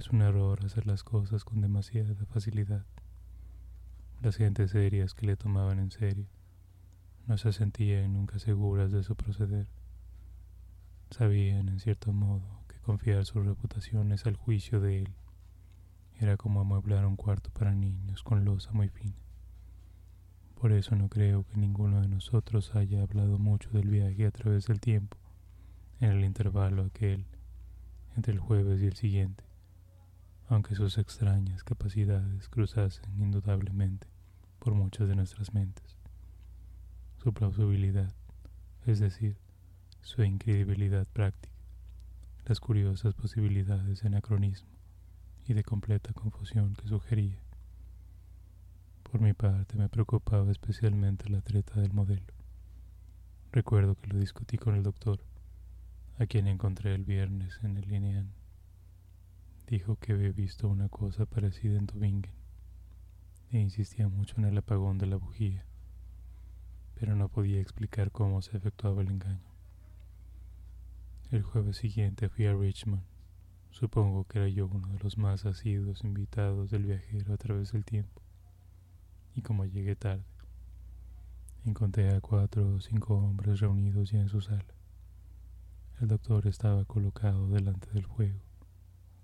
[0.01, 2.87] es un error hacer las cosas con demasiada facilidad.
[4.23, 6.27] Las gentes serias que le tomaban en serio
[7.27, 9.67] no se sentían nunca seguras de su proceder.
[11.11, 15.15] Sabían, en cierto modo, que confiar sus reputaciones al juicio de él
[16.19, 19.17] era como amueblar un cuarto para niños con losa muy fina.
[20.61, 24.67] Por eso no creo que ninguno de nosotros haya hablado mucho del viaje a través
[24.67, 25.17] del tiempo
[25.99, 27.25] en el intervalo aquel
[28.17, 29.50] entre el jueves y el siguiente
[30.51, 34.09] aunque sus extrañas capacidades cruzasen indudablemente
[34.59, 35.97] por muchas de nuestras mentes.
[37.23, 38.13] Su plausibilidad,
[38.85, 39.37] es decir,
[40.03, 41.55] su incredibilidad práctica,
[42.47, 44.71] las curiosas posibilidades de anacronismo
[45.47, 47.39] y de completa confusión que sugería.
[49.05, 52.35] Por mi parte me preocupaba especialmente la treta del modelo.
[53.53, 55.21] Recuerdo que lo discutí con el doctor,
[56.19, 58.40] a quien encontré el viernes en el Linean
[59.71, 62.33] dijo que había visto una cosa parecida en Tubingen
[63.53, 65.65] e insistía mucho en el apagón de la bujía,
[66.97, 69.49] pero no podía explicar cómo se efectuaba el engaño.
[71.31, 73.05] El jueves siguiente fui a Richmond.
[73.71, 77.85] Supongo que era yo uno de los más asiduos invitados del viajero a través del
[77.85, 78.21] tiempo.
[79.37, 80.25] Y como llegué tarde,
[81.65, 84.75] encontré a cuatro o cinco hombres reunidos ya en su sala.
[86.01, 88.50] El doctor estaba colocado delante del fuego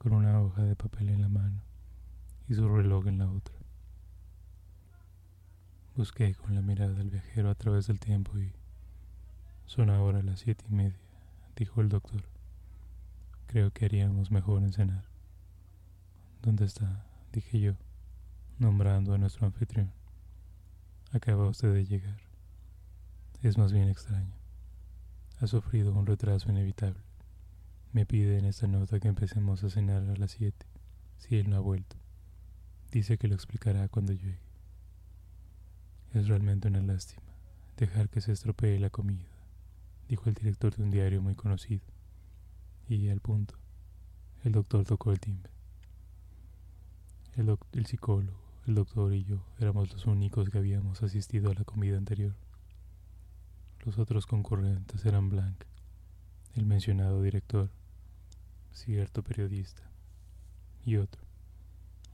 [0.06, 1.60] con una hoja de papel en la mano
[2.48, 3.56] y su reloj en la otra.
[5.96, 8.52] Busqué con la mirada del viajero a través del tiempo y
[9.64, 11.00] son ahora las siete y media,
[11.56, 12.22] dijo el doctor.
[13.48, 15.06] Creo que haríamos mejor en cenar.
[16.40, 17.04] ¿Dónde está?
[17.32, 17.72] dije yo,
[18.60, 19.90] nombrando a nuestro anfitrión.
[21.10, 22.20] Acaba usted de llegar.
[23.42, 24.36] Es más bien extraño.
[25.40, 27.05] Ha sufrido un retraso inevitable.
[27.96, 30.66] Me pide en esta nota que empecemos a cenar a las 7,
[31.16, 31.96] si él no ha vuelto.
[32.92, 34.38] Dice que lo explicará cuando llegue.
[36.12, 37.22] Es realmente una lástima
[37.78, 39.24] dejar que se estropee la comida,
[40.10, 41.86] dijo el director de un diario muy conocido.
[42.86, 43.54] Y al punto,
[44.44, 45.50] el doctor tocó el timbre.
[47.34, 51.64] El, el psicólogo, el doctor y yo éramos los únicos que habíamos asistido a la
[51.64, 52.34] comida anterior.
[53.86, 55.64] Los otros concurrentes eran Blanc,
[56.56, 57.70] el mencionado director,
[58.76, 59.82] cierto periodista,
[60.84, 61.22] y otro,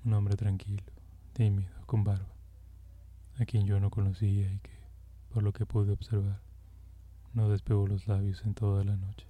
[0.05, 0.85] un hombre tranquilo,
[1.33, 2.33] tímido, con barba,
[3.41, 4.71] a quien yo no conocía y que,
[5.35, 6.41] por lo que pude observar,
[7.35, 9.27] no despegó los labios en toda la noche.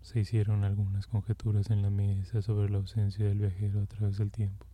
[0.00, 4.30] Se hicieron algunas conjeturas en la mesa sobre la ausencia del viajero a través del
[4.30, 4.66] tiempo,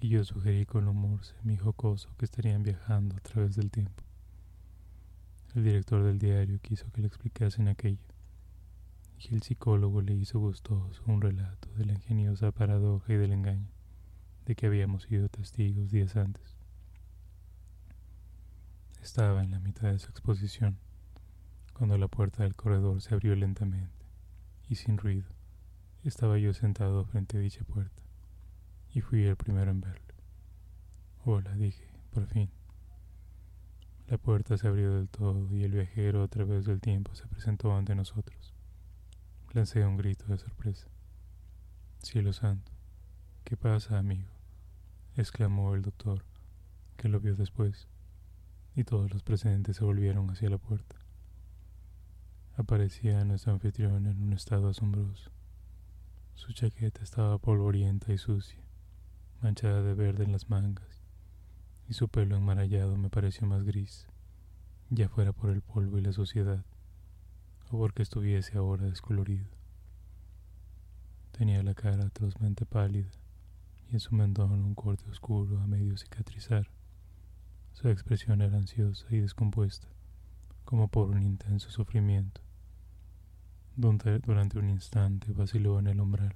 [0.00, 4.02] y yo sugerí con humor semi-jocoso que estarían viajando a través del tiempo.
[5.54, 8.02] El director del diario quiso que le explicasen aquello,
[9.22, 13.68] y el psicólogo le hizo gustoso un relato de la ingeniosa paradoja y del engaño
[14.46, 16.56] de que habíamos sido testigos días antes.
[19.02, 20.78] Estaba en la mitad de su exposición
[21.74, 24.06] cuando la puerta del corredor se abrió lentamente
[24.68, 25.28] y sin ruido.
[26.02, 28.02] Estaba yo sentado frente a dicha puerta
[28.94, 30.14] y fui el primero en verlo.
[31.24, 32.50] Hola, dije, por fin.
[34.08, 37.76] La puerta se abrió del todo y el viajero a través del tiempo se presentó
[37.76, 38.49] ante nosotros
[39.52, 40.86] Lancé un grito de sorpresa.
[42.04, 42.70] Cielo santo,
[43.42, 44.30] ¿qué pasa, amigo?
[45.16, 46.24] exclamó el doctor,
[46.96, 47.88] que lo vio después,
[48.76, 50.94] y todos los presentes se volvieron hacia la puerta.
[52.56, 55.32] Aparecía nuestro anfitrión en un estado asombroso.
[56.36, 58.62] Su chaqueta estaba polvorienta y sucia,
[59.42, 61.02] manchada de verde en las mangas,
[61.88, 64.06] y su pelo enmarallado me pareció más gris,
[64.90, 66.64] ya fuera por el polvo y la suciedad,
[67.70, 69.46] o porque estuviese ahora descolorido.
[71.32, 73.10] Tenía la cara atrozmente pálida
[73.88, 76.68] y en su mentón un corte oscuro a medio cicatrizar.
[77.72, 79.88] Su expresión era ansiosa y descompuesta,
[80.64, 82.42] como por un intenso sufrimiento.
[83.76, 86.34] Durante un instante vaciló en el umbral,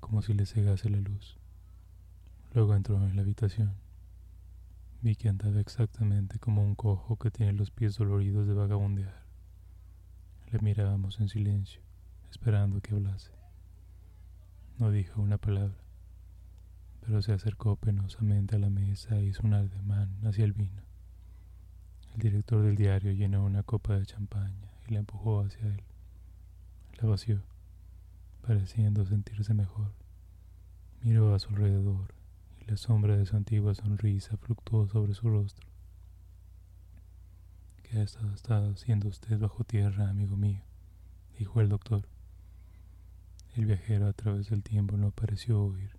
[0.00, 1.38] como si le cegase la luz.
[2.52, 3.74] Luego entró en la habitación.
[5.00, 9.21] Vi que andaba exactamente como un cojo que tiene los pies doloridos de vagabundear.
[10.52, 11.80] Le mirábamos en silencio,
[12.30, 13.32] esperando que hablase.
[14.78, 15.78] No dijo una palabra,
[17.00, 20.82] pero se acercó penosamente a la mesa e hizo un ademán hacia el vino.
[22.12, 25.82] El director del diario llenó una copa de champaña y la empujó hacia él.
[27.00, 27.42] La vació,
[28.42, 29.94] pareciendo sentirse mejor.
[31.00, 32.12] Miró a su alrededor
[32.60, 35.71] y la sombra de su antigua sonrisa fluctuó sobre su rostro.
[37.92, 40.62] ¿Qué ha estado haciendo usted bajo tierra, amigo mío?
[41.38, 42.08] dijo el doctor.
[43.54, 45.90] El viajero a través del tiempo no pareció oír.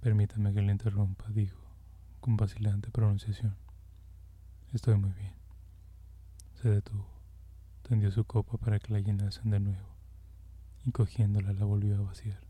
[0.00, 1.60] Permítame que le interrumpa, dijo,
[2.18, 3.54] con vacilante pronunciación.
[4.72, 5.34] Estoy muy bien.
[6.60, 7.06] Se detuvo,
[7.88, 9.88] tendió su copa para que la llenasen de nuevo,
[10.84, 12.40] y cogiéndola la volvió a vaciar.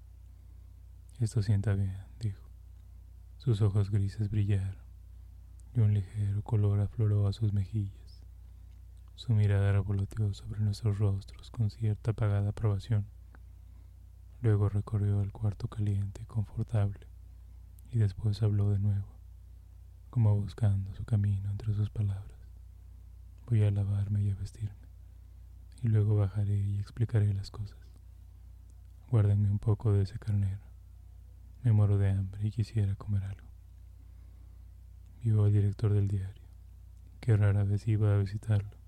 [1.21, 2.41] Esto sienta bien, dijo.
[3.37, 4.79] Sus ojos grises brillaron,
[5.75, 8.02] y un ligero color afloró a sus mejillas.
[9.15, 13.07] Su mirada revoloteó sobre nuestros rostros con cierta apagada aprobación.
[14.41, 17.07] Luego recorrió el cuarto caliente y confortable
[17.93, 19.07] y después habló de nuevo,
[20.11, 22.27] como buscando su camino entre sus palabras.
[23.47, 24.89] Voy a lavarme y a vestirme,
[25.83, 27.77] y luego bajaré y explicaré las cosas.
[29.11, 30.63] Guárdenme un poco de ese carnero.
[31.63, 33.47] Me muero de hambre y quisiera comer algo.
[35.23, 36.43] Vio al director del diario,
[37.21, 38.82] que rara vez iba a visitarlo,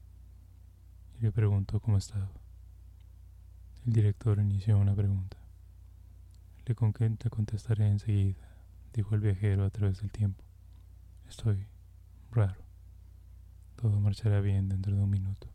[1.19, 2.31] y le preguntó cómo estaba.
[3.87, 5.37] El director inició una pregunta.
[6.67, 6.75] Le
[7.17, 8.49] te contestaré enseguida,
[8.95, 10.43] dijo el viajero a través del tiempo.
[11.29, 11.67] Estoy
[12.31, 12.65] raro.
[13.77, 15.49] Todo marchará bien dentro de un minuto.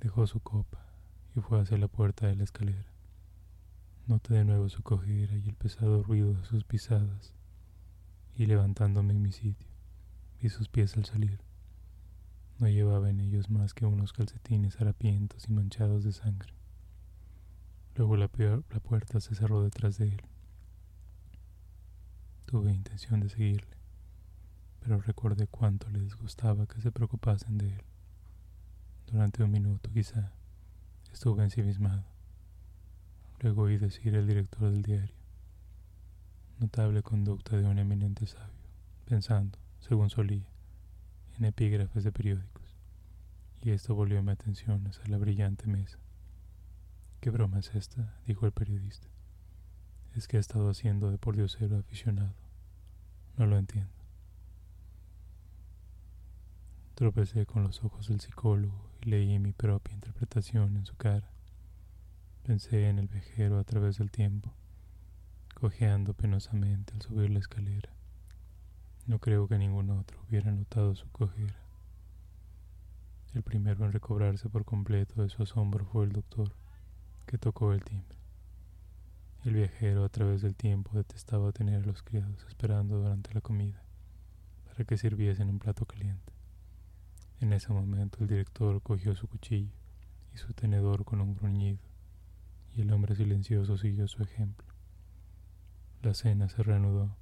[0.00, 0.86] Dejó su copa
[1.36, 2.90] y fue hacia la puerta de la escalera.
[4.06, 7.34] Noté de nuevo su cojera y el pesado ruido de sus pisadas,
[8.34, 9.68] y levantándome en mi sitio,
[10.40, 11.49] vi sus pies al salir.
[12.60, 16.52] No llevaba en ellos más que unos calcetines harapientos y manchados de sangre.
[17.96, 18.28] Luego la,
[18.68, 20.22] la puerta se cerró detrás de él.
[22.44, 23.78] Tuve intención de seguirle,
[24.80, 27.82] pero recordé cuánto le disgustaba que se preocupasen de él.
[29.06, 30.30] Durante un minuto quizá
[31.10, 32.04] estuve ensimismado.
[33.40, 35.14] Luego oí decir el director del diario.
[36.58, 38.68] Notable conducta de un eminente sabio,
[39.06, 40.49] pensando, según solía,
[41.40, 42.76] en epígrafes de periódicos.
[43.62, 45.98] Y esto volvió mi atención hacia la brillante mesa.
[47.20, 48.14] ¿Qué broma es esta?
[48.26, 49.08] dijo el periodista.
[50.14, 52.34] Es que ha estado haciendo de por diosero aficionado.
[53.38, 53.90] No lo entiendo.
[56.94, 61.30] Tropecé con los ojos del psicólogo y leí mi propia interpretación en su cara.
[62.42, 64.52] Pensé en el vejero a través del tiempo,
[65.54, 67.90] cojeando penosamente al subir la escalera.
[69.10, 71.56] No creo que ningún otro hubiera notado su cojera.
[73.34, 76.52] El primero en recobrarse por completo de su asombro fue el doctor
[77.26, 78.16] que tocó el timbre.
[79.44, 83.82] El viajero a través del tiempo detestaba tener a los criados esperando durante la comida
[84.66, 86.32] para que sirviesen un plato caliente.
[87.40, 89.74] En ese momento el director cogió su cuchillo
[90.32, 91.80] y su tenedor con un gruñido,
[92.76, 94.68] y el hombre silencioso siguió su ejemplo.
[96.00, 97.19] La cena se reanudó.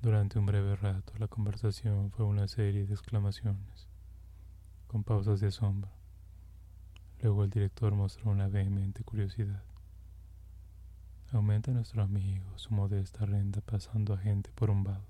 [0.00, 3.88] Durante un breve rato la conversación fue una serie de exclamaciones,
[4.86, 5.90] con pausas de asombro.
[7.20, 9.64] Luego el director mostró una vehemente curiosidad.
[11.32, 15.04] ¿Aumenta nuestro amigo su modesta renta pasando a gente por un vado?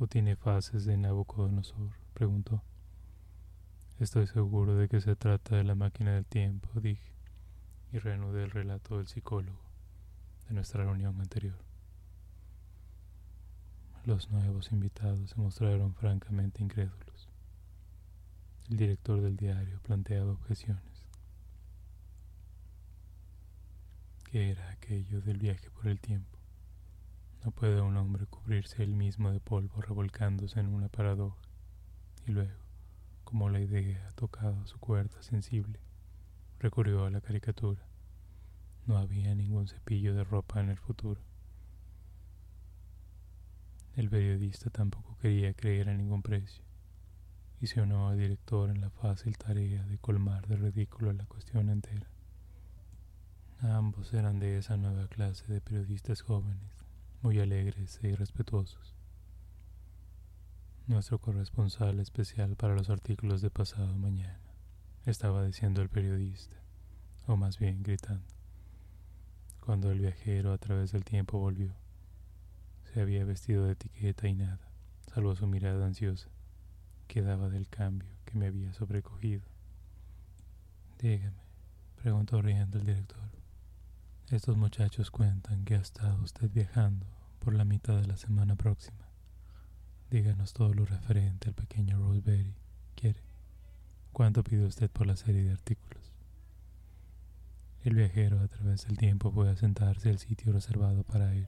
[0.00, 1.92] ¿O tiene fases de Nabucodonosor?
[2.12, 2.64] preguntó.
[4.00, 7.12] Estoy seguro de que se trata de la máquina del tiempo, dije,
[7.92, 9.62] y reanudé el relato del psicólogo
[10.48, 11.75] de nuestra reunión anterior.
[14.06, 17.28] Los nuevos invitados se mostraron francamente incrédulos.
[18.70, 21.04] El director del diario planteaba objeciones.
[24.30, 26.38] ¿Qué era aquello del viaje por el tiempo?
[27.44, 31.42] No puede un hombre cubrirse él mismo de polvo revolcándose en una paradoja
[32.28, 32.62] y luego,
[33.24, 35.80] como la idea ha tocado su cuerda sensible,
[36.60, 37.82] recurrió a la caricatura.
[38.86, 41.20] No había ningún cepillo de ropa en el futuro.
[43.96, 46.62] El periodista tampoco quería creer a ningún precio
[47.62, 51.70] y se unió al director en la fácil tarea de colmar de ridículo la cuestión
[51.70, 52.06] entera.
[53.62, 56.84] Ambos eran de esa nueva clase de periodistas jóvenes,
[57.22, 58.94] muy alegres e irrespetuosos.
[60.86, 64.38] Nuestro corresponsal especial para los artículos de pasado mañana,
[65.06, 66.56] estaba diciendo el periodista,
[67.26, 68.26] o más bien gritando,
[69.64, 71.85] cuando el viajero a través del tiempo volvió.
[72.96, 74.70] Se había vestido de etiqueta y nada,
[75.12, 76.30] salvo su mirada ansiosa,
[77.08, 79.42] que daba del cambio que me había sobrecogido.
[80.98, 81.42] Dígame,
[81.96, 83.28] preguntó riendo el director.
[84.30, 87.04] Estos muchachos cuentan que ha estado usted viajando
[87.38, 89.10] por la mitad de la semana próxima.
[90.10, 92.54] Díganos todo lo referente al pequeño Roseberry.
[92.94, 93.20] ¿Quiere?
[94.14, 96.14] ¿Cuánto pide usted por la serie de artículos?
[97.84, 101.46] El viajero a través del tiempo fue a sentarse al sitio reservado para él,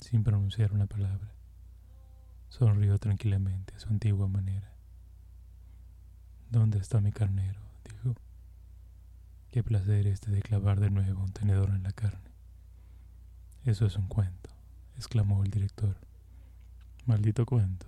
[0.00, 1.32] sin pronunciar una palabra.
[2.48, 4.72] Sonrió tranquilamente a su antigua manera.
[6.50, 7.60] ¿Dónde está mi carnero?
[7.84, 8.16] dijo.
[9.50, 12.30] Qué placer este de clavar de nuevo un tenedor en la carne.
[13.64, 14.50] Eso es un cuento,
[14.96, 15.96] exclamó el director.
[17.06, 17.86] Maldito cuento,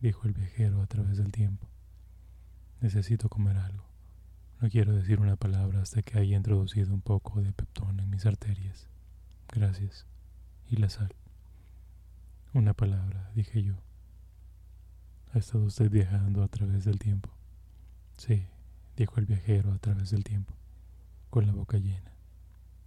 [0.00, 1.66] dijo el viajero a través del tiempo.
[2.80, 3.84] Necesito comer algo.
[4.60, 8.26] No quiero decir una palabra hasta que haya introducido un poco de peptón en mis
[8.26, 8.88] arterias.
[9.48, 10.06] Gracias.
[10.70, 11.12] Y la sal.
[12.54, 13.74] Una palabra, dije yo.
[15.32, 17.28] ¿Ha estado usted viajando a través del tiempo?
[18.16, 18.46] Sí,
[18.96, 20.54] dijo el viajero a través del tiempo
[21.28, 22.12] con la boca llena,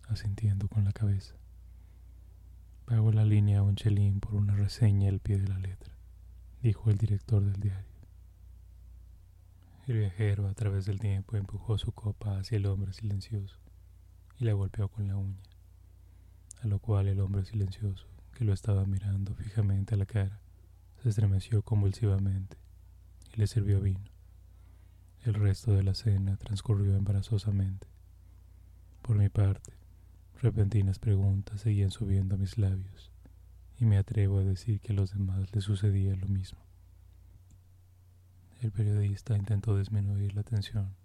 [0.08, 1.36] asintiendo con la cabeza.
[2.86, 5.94] Pago la línea a un chelín por una reseña al pie de la letra,
[6.62, 7.94] dijo el director del diario.
[9.88, 13.58] El viajero a través del tiempo empujó su copa hacia el hombre silencioso
[14.40, 15.44] y la golpeó con la uña,
[16.64, 20.40] a lo cual el hombre silencioso, que lo estaba mirando fijamente a la cara,
[21.02, 22.56] se estremeció convulsivamente
[23.34, 24.06] y le sirvió vino.
[25.24, 27.88] El resto de la cena transcurrió embarazosamente.
[29.02, 29.74] Por mi parte,
[30.42, 33.12] repentinas preguntas seguían subiendo a mis labios,
[33.78, 36.60] y me atrevo a decir que a los demás les sucedía lo mismo.
[38.62, 40.96] El periodista intentó disminuir la tensión,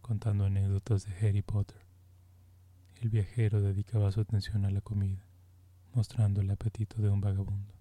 [0.00, 1.89] contando anécdotas de Harry Potter.
[3.00, 5.24] El viajero dedicaba su atención a la comida,
[5.94, 7.72] mostrando el apetito de un vagabundo.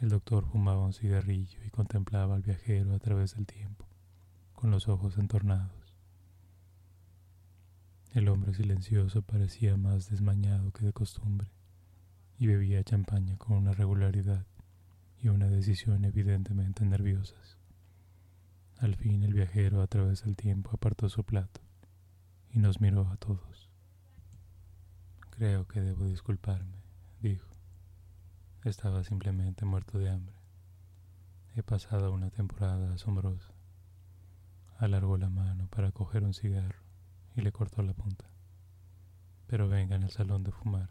[0.00, 3.86] El doctor fumaba un cigarrillo y contemplaba al viajero a través del tiempo,
[4.54, 5.94] con los ojos entornados.
[8.14, 11.48] El hombre silencioso parecía más desmañado que de costumbre
[12.38, 14.46] y bebía champaña con una regularidad
[15.20, 17.58] y una decisión evidentemente nerviosas.
[18.78, 21.60] Al fin el viajero a través del tiempo apartó su plato
[22.54, 23.51] y nos miró a todos.
[25.32, 26.76] Creo que debo disculparme,
[27.20, 27.48] dijo.
[28.64, 30.36] Estaba simplemente muerto de hambre.
[31.56, 33.50] He pasado una temporada asombrosa.
[34.76, 36.82] Alargó la mano para coger un cigarro
[37.34, 38.26] y le cortó la punta.
[39.46, 40.90] Pero vengan al salón de fumar.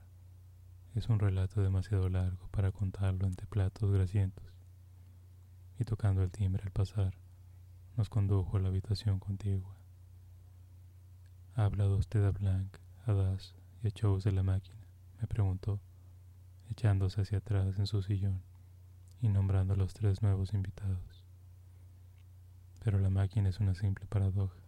[0.95, 4.51] Es un relato demasiado largo para contarlo entre platos grasientos.
[5.79, 7.13] Y tocando el timbre al pasar,
[7.95, 9.77] nos condujo a la habitación contigua.
[11.53, 12.75] ¿Ha hablado usted a Blanc,
[13.05, 14.77] a Das y a Chose de la máquina?
[15.19, 15.79] me preguntó,
[16.69, 18.41] echándose hacia atrás en su sillón
[19.21, 21.23] y nombrando a los tres nuevos invitados.
[22.83, 24.61] Pero la máquina es una simple paradoja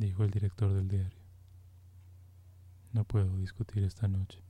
[0.00, 1.20] dijo el director del diario.
[2.94, 4.42] No puedo discutir esta noche.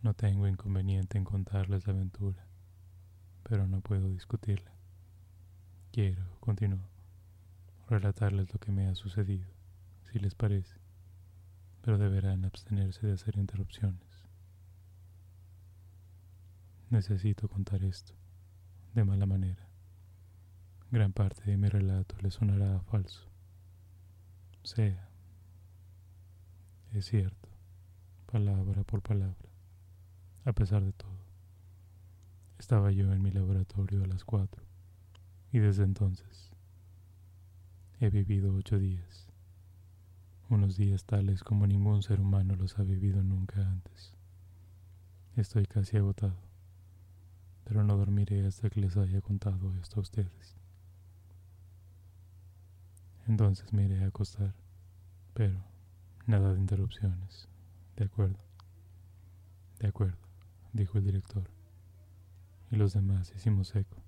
[0.00, 2.46] No tengo inconveniente en contarles la aventura,
[3.42, 4.70] pero no puedo discutirla.
[5.90, 6.88] Quiero, continuó,
[7.88, 9.48] relatarles lo que me ha sucedido,
[10.12, 10.78] si les parece,
[11.82, 14.26] pero deberán abstenerse de hacer interrupciones.
[16.90, 18.14] Necesito contar esto,
[18.94, 19.68] de mala manera.
[20.90, 23.28] Gran parte de mi relato le sonará falso
[24.68, 25.08] sea.
[26.92, 27.48] Es cierto,
[28.30, 29.48] palabra por palabra,
[30.44, 31.18] a pesar de todo.
[32.58, 34.64] Estaba yo en mi laboratorio a las cuatro
[35.52, 36.50] y desde entonces
[38.00, 39.27] he vivido ocho días,
[40.50, 44.14] unos días tales como ningún ser humano los ha vivido nunca antes.
[45.36, 46.36] Estoy casi agotado,
[47.64, 50.56] pero no dormiré hasta que les haya contado esto a ustedes.
[53.26, 54.54] Entonces me iré a acostar,
[55.34, 55.62] pero
[56.26, 57.48] nada de interrupciones,
[57.96, 58.38] De acuerdo.
[59.80, 60.18] De acuerdo,
[60.72, 61.44] dijo el director.
[62.70, 63.98] Y los demás hicimos eco.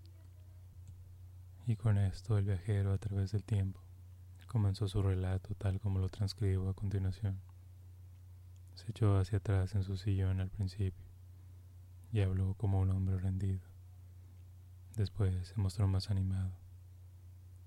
[1.67, 3.81] Y con esto el viajero a través del tiempo
[4.51, 7.41] comenzó su relato tal como lo transcribo a continuación.
[8.75, 11.05] Se echó hacia atrás en su sillón al principio
[12.13, 13.61] y habló como un hombre rendido.
[14.97, 16.51] Después se mostró más animado.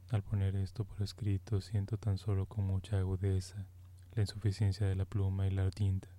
[0.10, 3.66] Al poner esto por escrito siento tan solo con mucha agudeza
[4.12, 6.10] la insuficiencia de la pluma y la tinta,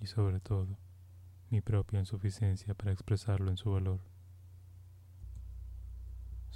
[0.00, 0.78] y sobre todo
[1.50, 4.13] mi propia insuficiencia para expresarlo en su valor.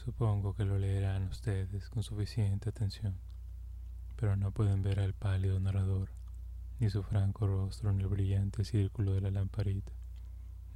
[0.05, 3.19] Supongo que lo leerán ustedes con suficiente atención,
[4.15, 6.11] pero no pueden ver al pálido narrador,
[6.79, 9.93] ni su franco rostro en el brillante círculo de la lamparita,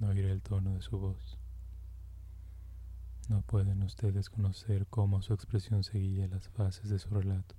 [0.00, 1.38] no oír el tono de su voz.
[3.28, 7.54] No pueden ustedes conocer cómo su expresión seguía las fases de su relato.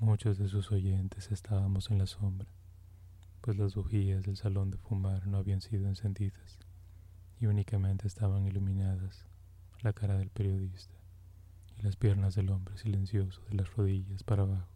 [0.00, 2.48] Muchos de sus oyentes estábamos en la sombra,
[3.42, 6.63] pues las bujías del salón de fumar no habían sido encendidas
[7.44, 9.26] y únicamente estaban iluminadas
[9.82, 10.94] la cara del periodista
[11.78, 14.72] y las piernas del hombre silencioso de las rodillas para abajo.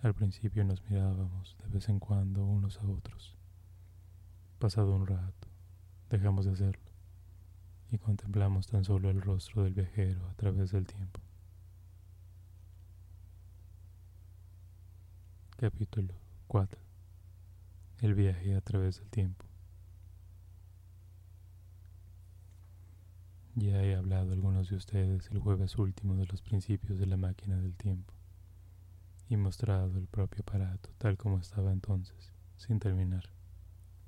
[0.00, 3.36] Al principio nos mirábamos de vez en cuando unos a otros.
[4.58, 5.48] Pasado un rato,
[6.08, 6.90] dejamos de hacerlo
[7.90, 11.20] y contemplamos tan solo el rostro del viajero a través del tiempo.
[15.58, 16.14] Capítulo
[16.46, 16.80] 4
[18.00, 19.44] El viaje a través del tiempo
[23.60, 27.16] Ya he hablado a algunos de ustedes el jueves último de los principios de la
[27.16, 28.14] máquina del tiempo
[29.28, 33.24] y mostrado el propio aparato tal como estaba entonces, sin terminar,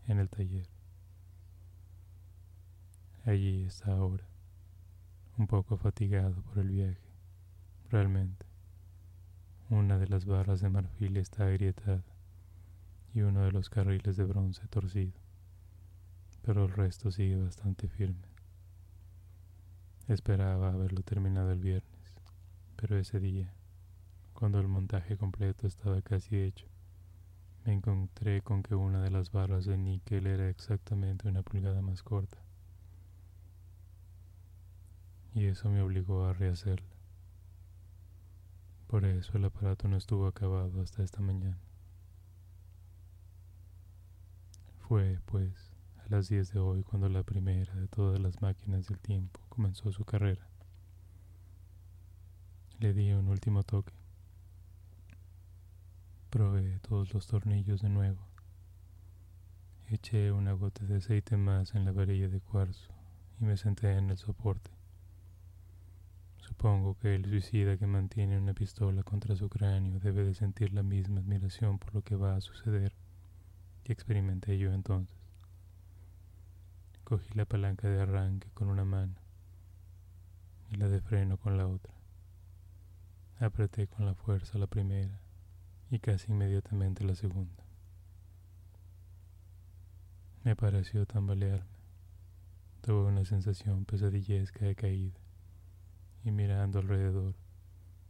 [0.07, 0.69] en el taller.
[3.25, 4.25] Allí está ahora,
[5.37, 7.11] un poco fatigado por el viaje.
[7.91, 8.47] Realmente,
[9.69, 12.05] una de las barras de marfil está agrietada
[13.15, 15.19] y uno de los carriles de bronce torcido,
[16.43, 18.30] pero el resto sigue bastante firme.
[20.11, 22.17] Esperaba haberlo terminado el viernes,
[22.75, 23.55] pero ese día,
[24.33, 26.67] cuando el montaje completo estaba casi hecho,
[27.65, 32.03] me encontré con que una de las barras de níquel era exactamente una pulgada más
[32.03, 32.39] corta
[35.33, 36.97] y eso me obligó a rehacerla.
[38.89, 41.61] Por eso el aparato no estuvo acabado hasta esta mañana.
[44.89, 45.70] Fue, pues,
[46.11, 50.05] las 10 de hoy cuando la primera de todas las máquinas del tiempo comenzó su
[50.05, 50.45] carrera.
[52.81, 53.93] Le di un último toque.
[56.29, 58.19] Probé todos los tornillos de nuevo.
[59.87, 62.93] Eché una gota de aceite más en la varilla de cuarzo
[63.41, 64.73] y me senté en el soporte.
[66.39, 70.83] Supongo que el suicida que mantiene una pistola contra su cráneo debe de sentir la
[70.83, 72.97] misma admiración por lo que va a suceder
[73.85, 75.20] que experimenté yo entonces.
[77.11, 79.17] Cogí la palanca de arranque con una mano
[80.71, 81.93] y la de freno con la otra.
[83.41, 85.19] Apreté con la fuerza la primera
[85.91, 87.65] y casi inmediatamente la segunda.
[90.45, 91.67] Me pareció tambalearme.
[92.81, 95.19] Tuve una sensación pesadillesca de caída
[96.23, 97.35] y mirando alrededor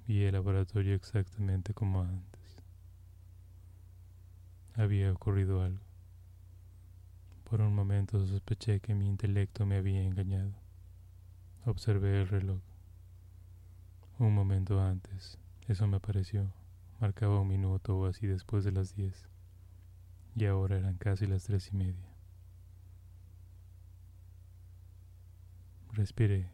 [0.07, 2.63] vi el laboratorio exactamente como antes.
[4.75, 5.90] Había ocurrido algo.
[7.51, 10.53] Por un momento sospeché que mi intelecto me había engañado.
[11.67, 12.61] Observé el reloj.
[14.21, 15.37] Un momento antes,
[15.67, 16.53] eso me pareció,
[17.01, 19.27] marcaba un minuto o así después de las diez,
[20.37, 22.09] y ahora eran casi las tres y media.
[25.91, 26.53] Respiré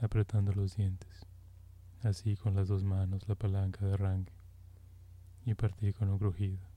[0.00, 1.26] apretando los dientes,
[2.04, 4.32] así con las dos manos la palanca de arranque,
[5.44, 6.71] y partí con un crujido.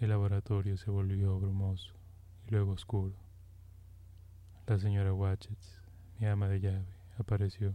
[0.00, 1.92] El laboratorio se volvió brumoso
[2.46, 3.14] y luego oscuro.
[4.66, 5.80] La señora Watchets,
[6.18, 6.86] mi ama de llave,
[7.18, 7.74] apareció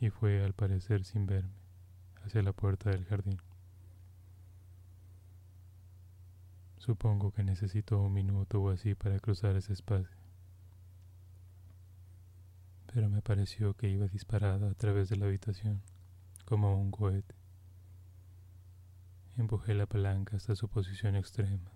[0.00, 1.54] y fue al parecer sin verme
[2.24, 3.40] hacia la puerta del jardín.
[6.78, 10.26] Supongo que necesitó un minuto o así para cruzar ese espacio
[12.96, 15.82] pero me pareció que iba disparada a través de la habitación,
[16.46, 17.35] como un cohete.
[19.38, 21.70] Empujé la palanca hasta su posición extrema.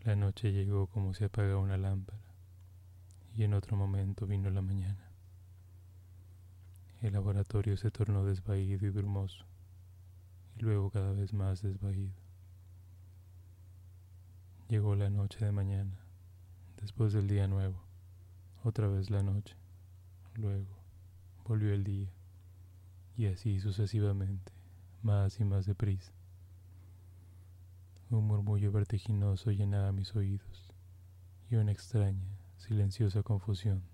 [0.00, 2.32] La noche llegó como si apaga una lámpara,
[3.34, 5.10] y en otro momento vino la mañana.
[7.02, 9.44] El laboratorio se tornó desvaído y brumoso,
[10.56, 12.14] y luego cada vez más desvaído.
[14.70, 16.00] Llegó la noche de mañana,
[16.80, 17.84] después del día nuevo,
[18.64, 19.54] otra vez la noche.
[20.34, 20.78] Luego
[21.44, 22.10] volvió el día
[23.18, 24.55] y así sucesivamente,
[25.06, 26.12] más y más deprisa.
[28.10, 30.68] Un murmullo vertiginoso llenaba mis oídos
[31.48, 33.84] y una extraña, silenciosa confusión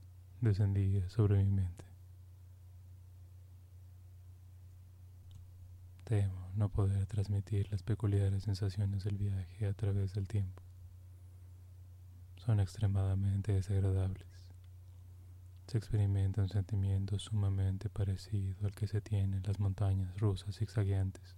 [0.40, 1.84] descendía sobre mi mente.
[6.04, 10.62] Temo no poder transmitir las peculiares sensaciones del viaje a través del tiempo.
[12.38, 14.31] Son extremadamente desagradables.
[15.72, 21.34] Se experimenta un sentimiento sumamente parecido al que se tiene en las montañas rusas zigzagueantes.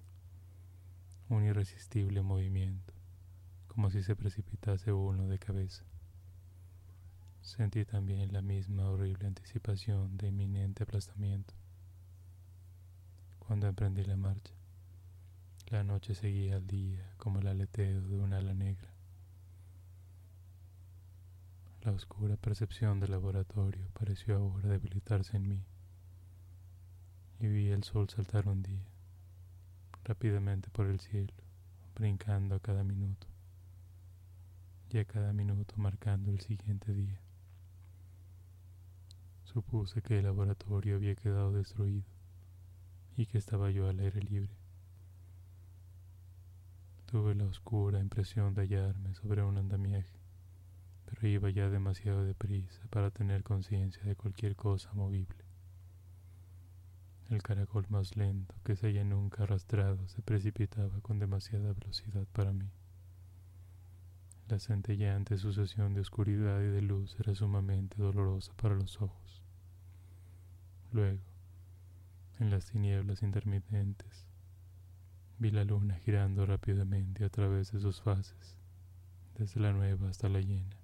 [1.28, 2.93] Un irresistible movimiento,
[3.68, 5.85] como si se precipitase uno de cabeza.
[7.43, 11.55] Sentí también la misma horrible anticipación de inminente aplastamiento
[13.39, 14.55] cuando emprendí la marcha.
[15.68, 18.93] La noche seguía al día como el aleteo de un ala negra.
[21.85, 25.62] La oscura percepción del laboratorio pareció ahora debilitarse en mí
[27.41, 28.87] y vi el sol saltar un día,
[30.03, 31.35] rápidamente por el cielo,
[31.95, 33.26] brincando a cada minuto
[34.89, 37.20] y a cada minuto marcando el siguiente día.
[39.45, 42.09] Supuse que el laboratorio había quedado destruido
[43.14, 44.57] y que estaba yo al aire libre.
[47.05, 50.24] Tuve la oscura impresión de hallarme sobre un andamiaje,
[51.07, 55.45] pero iba ya demasiado deprisa para tener conciencia de cualquier cosa movible.
[57.31, 62.53] El caracol más lento que se haya nunca arrastrado se precipitaba con demasiada velocidad para
[62.53, 62.71] mí.
[64.49, 69.43] La centelleante sucesión de oscuridad y de luz era sumamente dolorosa para los ojos.
[70.93, 71.23] Luego,
[72.39, 74.27] en las tinieblas intermitentes,
[75.37, 78.57] Vi la luna girando rápidamente a través de sus fases,
[79.37, 80.77] desde la nueva hasta la llena,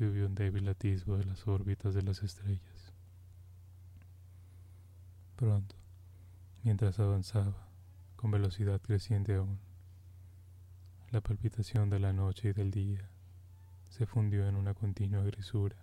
[0.00, 2.92] y tuve un débil atisbo de las órbitas de las estrellas.
[5.36, 5.76] Pronto,
[6.62, 7.68] mientras avanzaba,
[8.16, 9.58] con velocidad creciente aún,
[11.10, 13.10] la palpitación de la noche y del día
[13.90, 15.76] se fundió en una continua grisura.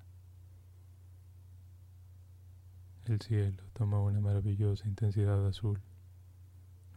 [3.05, 5.79] El cielo tomó una maravillosa intensidad azul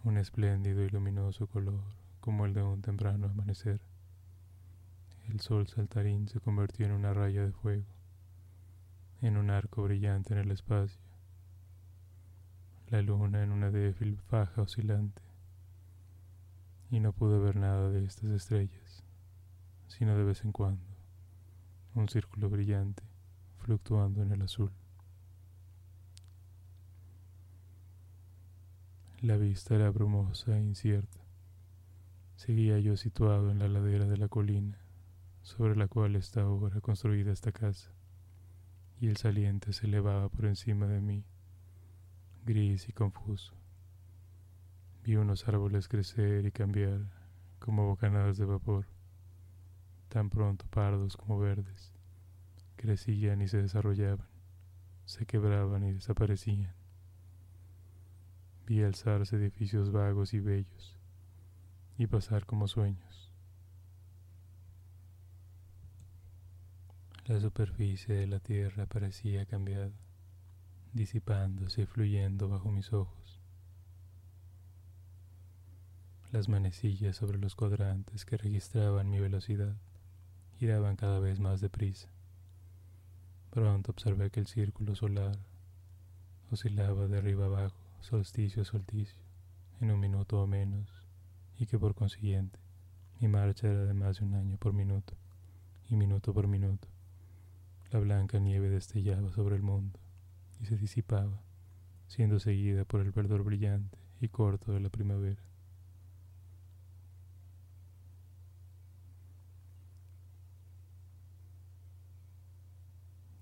[0.05, 1.83] un espléndido y luminoso color
[2.21, 3.90] como el de un temprano amanecer.
[5.31, 7.87] El sol saltarín se convirtió en una raya de fuego,
[9.23, 11.01] en un arco brillante en el espacio,
[12.89, 15.23] la luna en una débil faja oscilante,
[16.91, 19.05] y no pude ver nada de estas estrellas,
[19.87, 20.83] sino de vez en cuando
[21.95, 23.05] un círculo brillante
[23.59, 24.73] fluctuando en el azul.
[29.21, 31.21] La vista era brumosa e incierta.
[32.35, 34.90] Seguía yo situado en la ladera de la colina,
[35.61, 37.91] sobre la cual está ahora construida esta casa,
[38.99, 41.23] y el saliente se elevaba por encima de mí,
[42.47, 43.53] gris y confuso.
[45.05, 47.03] Vi unos árboles crecer y cambiar
[47.59, 48.87] como bocanadas de vapor,
[50.09, 51.93] tan pronto pardos como verdes.
[52.77, 54.29] Crecían y se desarrollaban,
[55.05, 56.73] se quebraban y desaparecían
[58.67, 60.97] vi alzarse edificios vagos y bellos
[61.99, 63.10] y pasar como sueños.
[67.31, 69.93] La superficie de la tierra parecía cambiada,
[70.93, 73.41] disipándose y fluyendo bajo mis ojos.
[76.33, 79.77] Las manecillas sobre los cuadrantes que registraban mi velocidad
[80.59, 82.09] giraban cada vez más deprisa.
[83.51, 85.39] Pronto observé que el círculo solar
[86.51, 89.23] oscilaba de arriba abajo solsticio a solsticio,
[89.81, 90.89] en un minuto o menos,
[91.61, 92.59] y que por consiguiente
[93.21, 95.15] mi marcha era de más de un año por minuto,
[95.89, 96.90] y minuto por minuto.
[97.91, 99.99] La blanca nieve destellaba sobre el mundo
[100.61, 101.43] y se disipaba,
[102.07, 105.43] siendo seguida por el verdor brillante y corto de la primavera.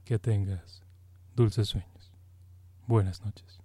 [0.07, 0.83] Que tengas
[1.37, 2.13] dulces sueños.
[2.87, 3.61] Buenas noches.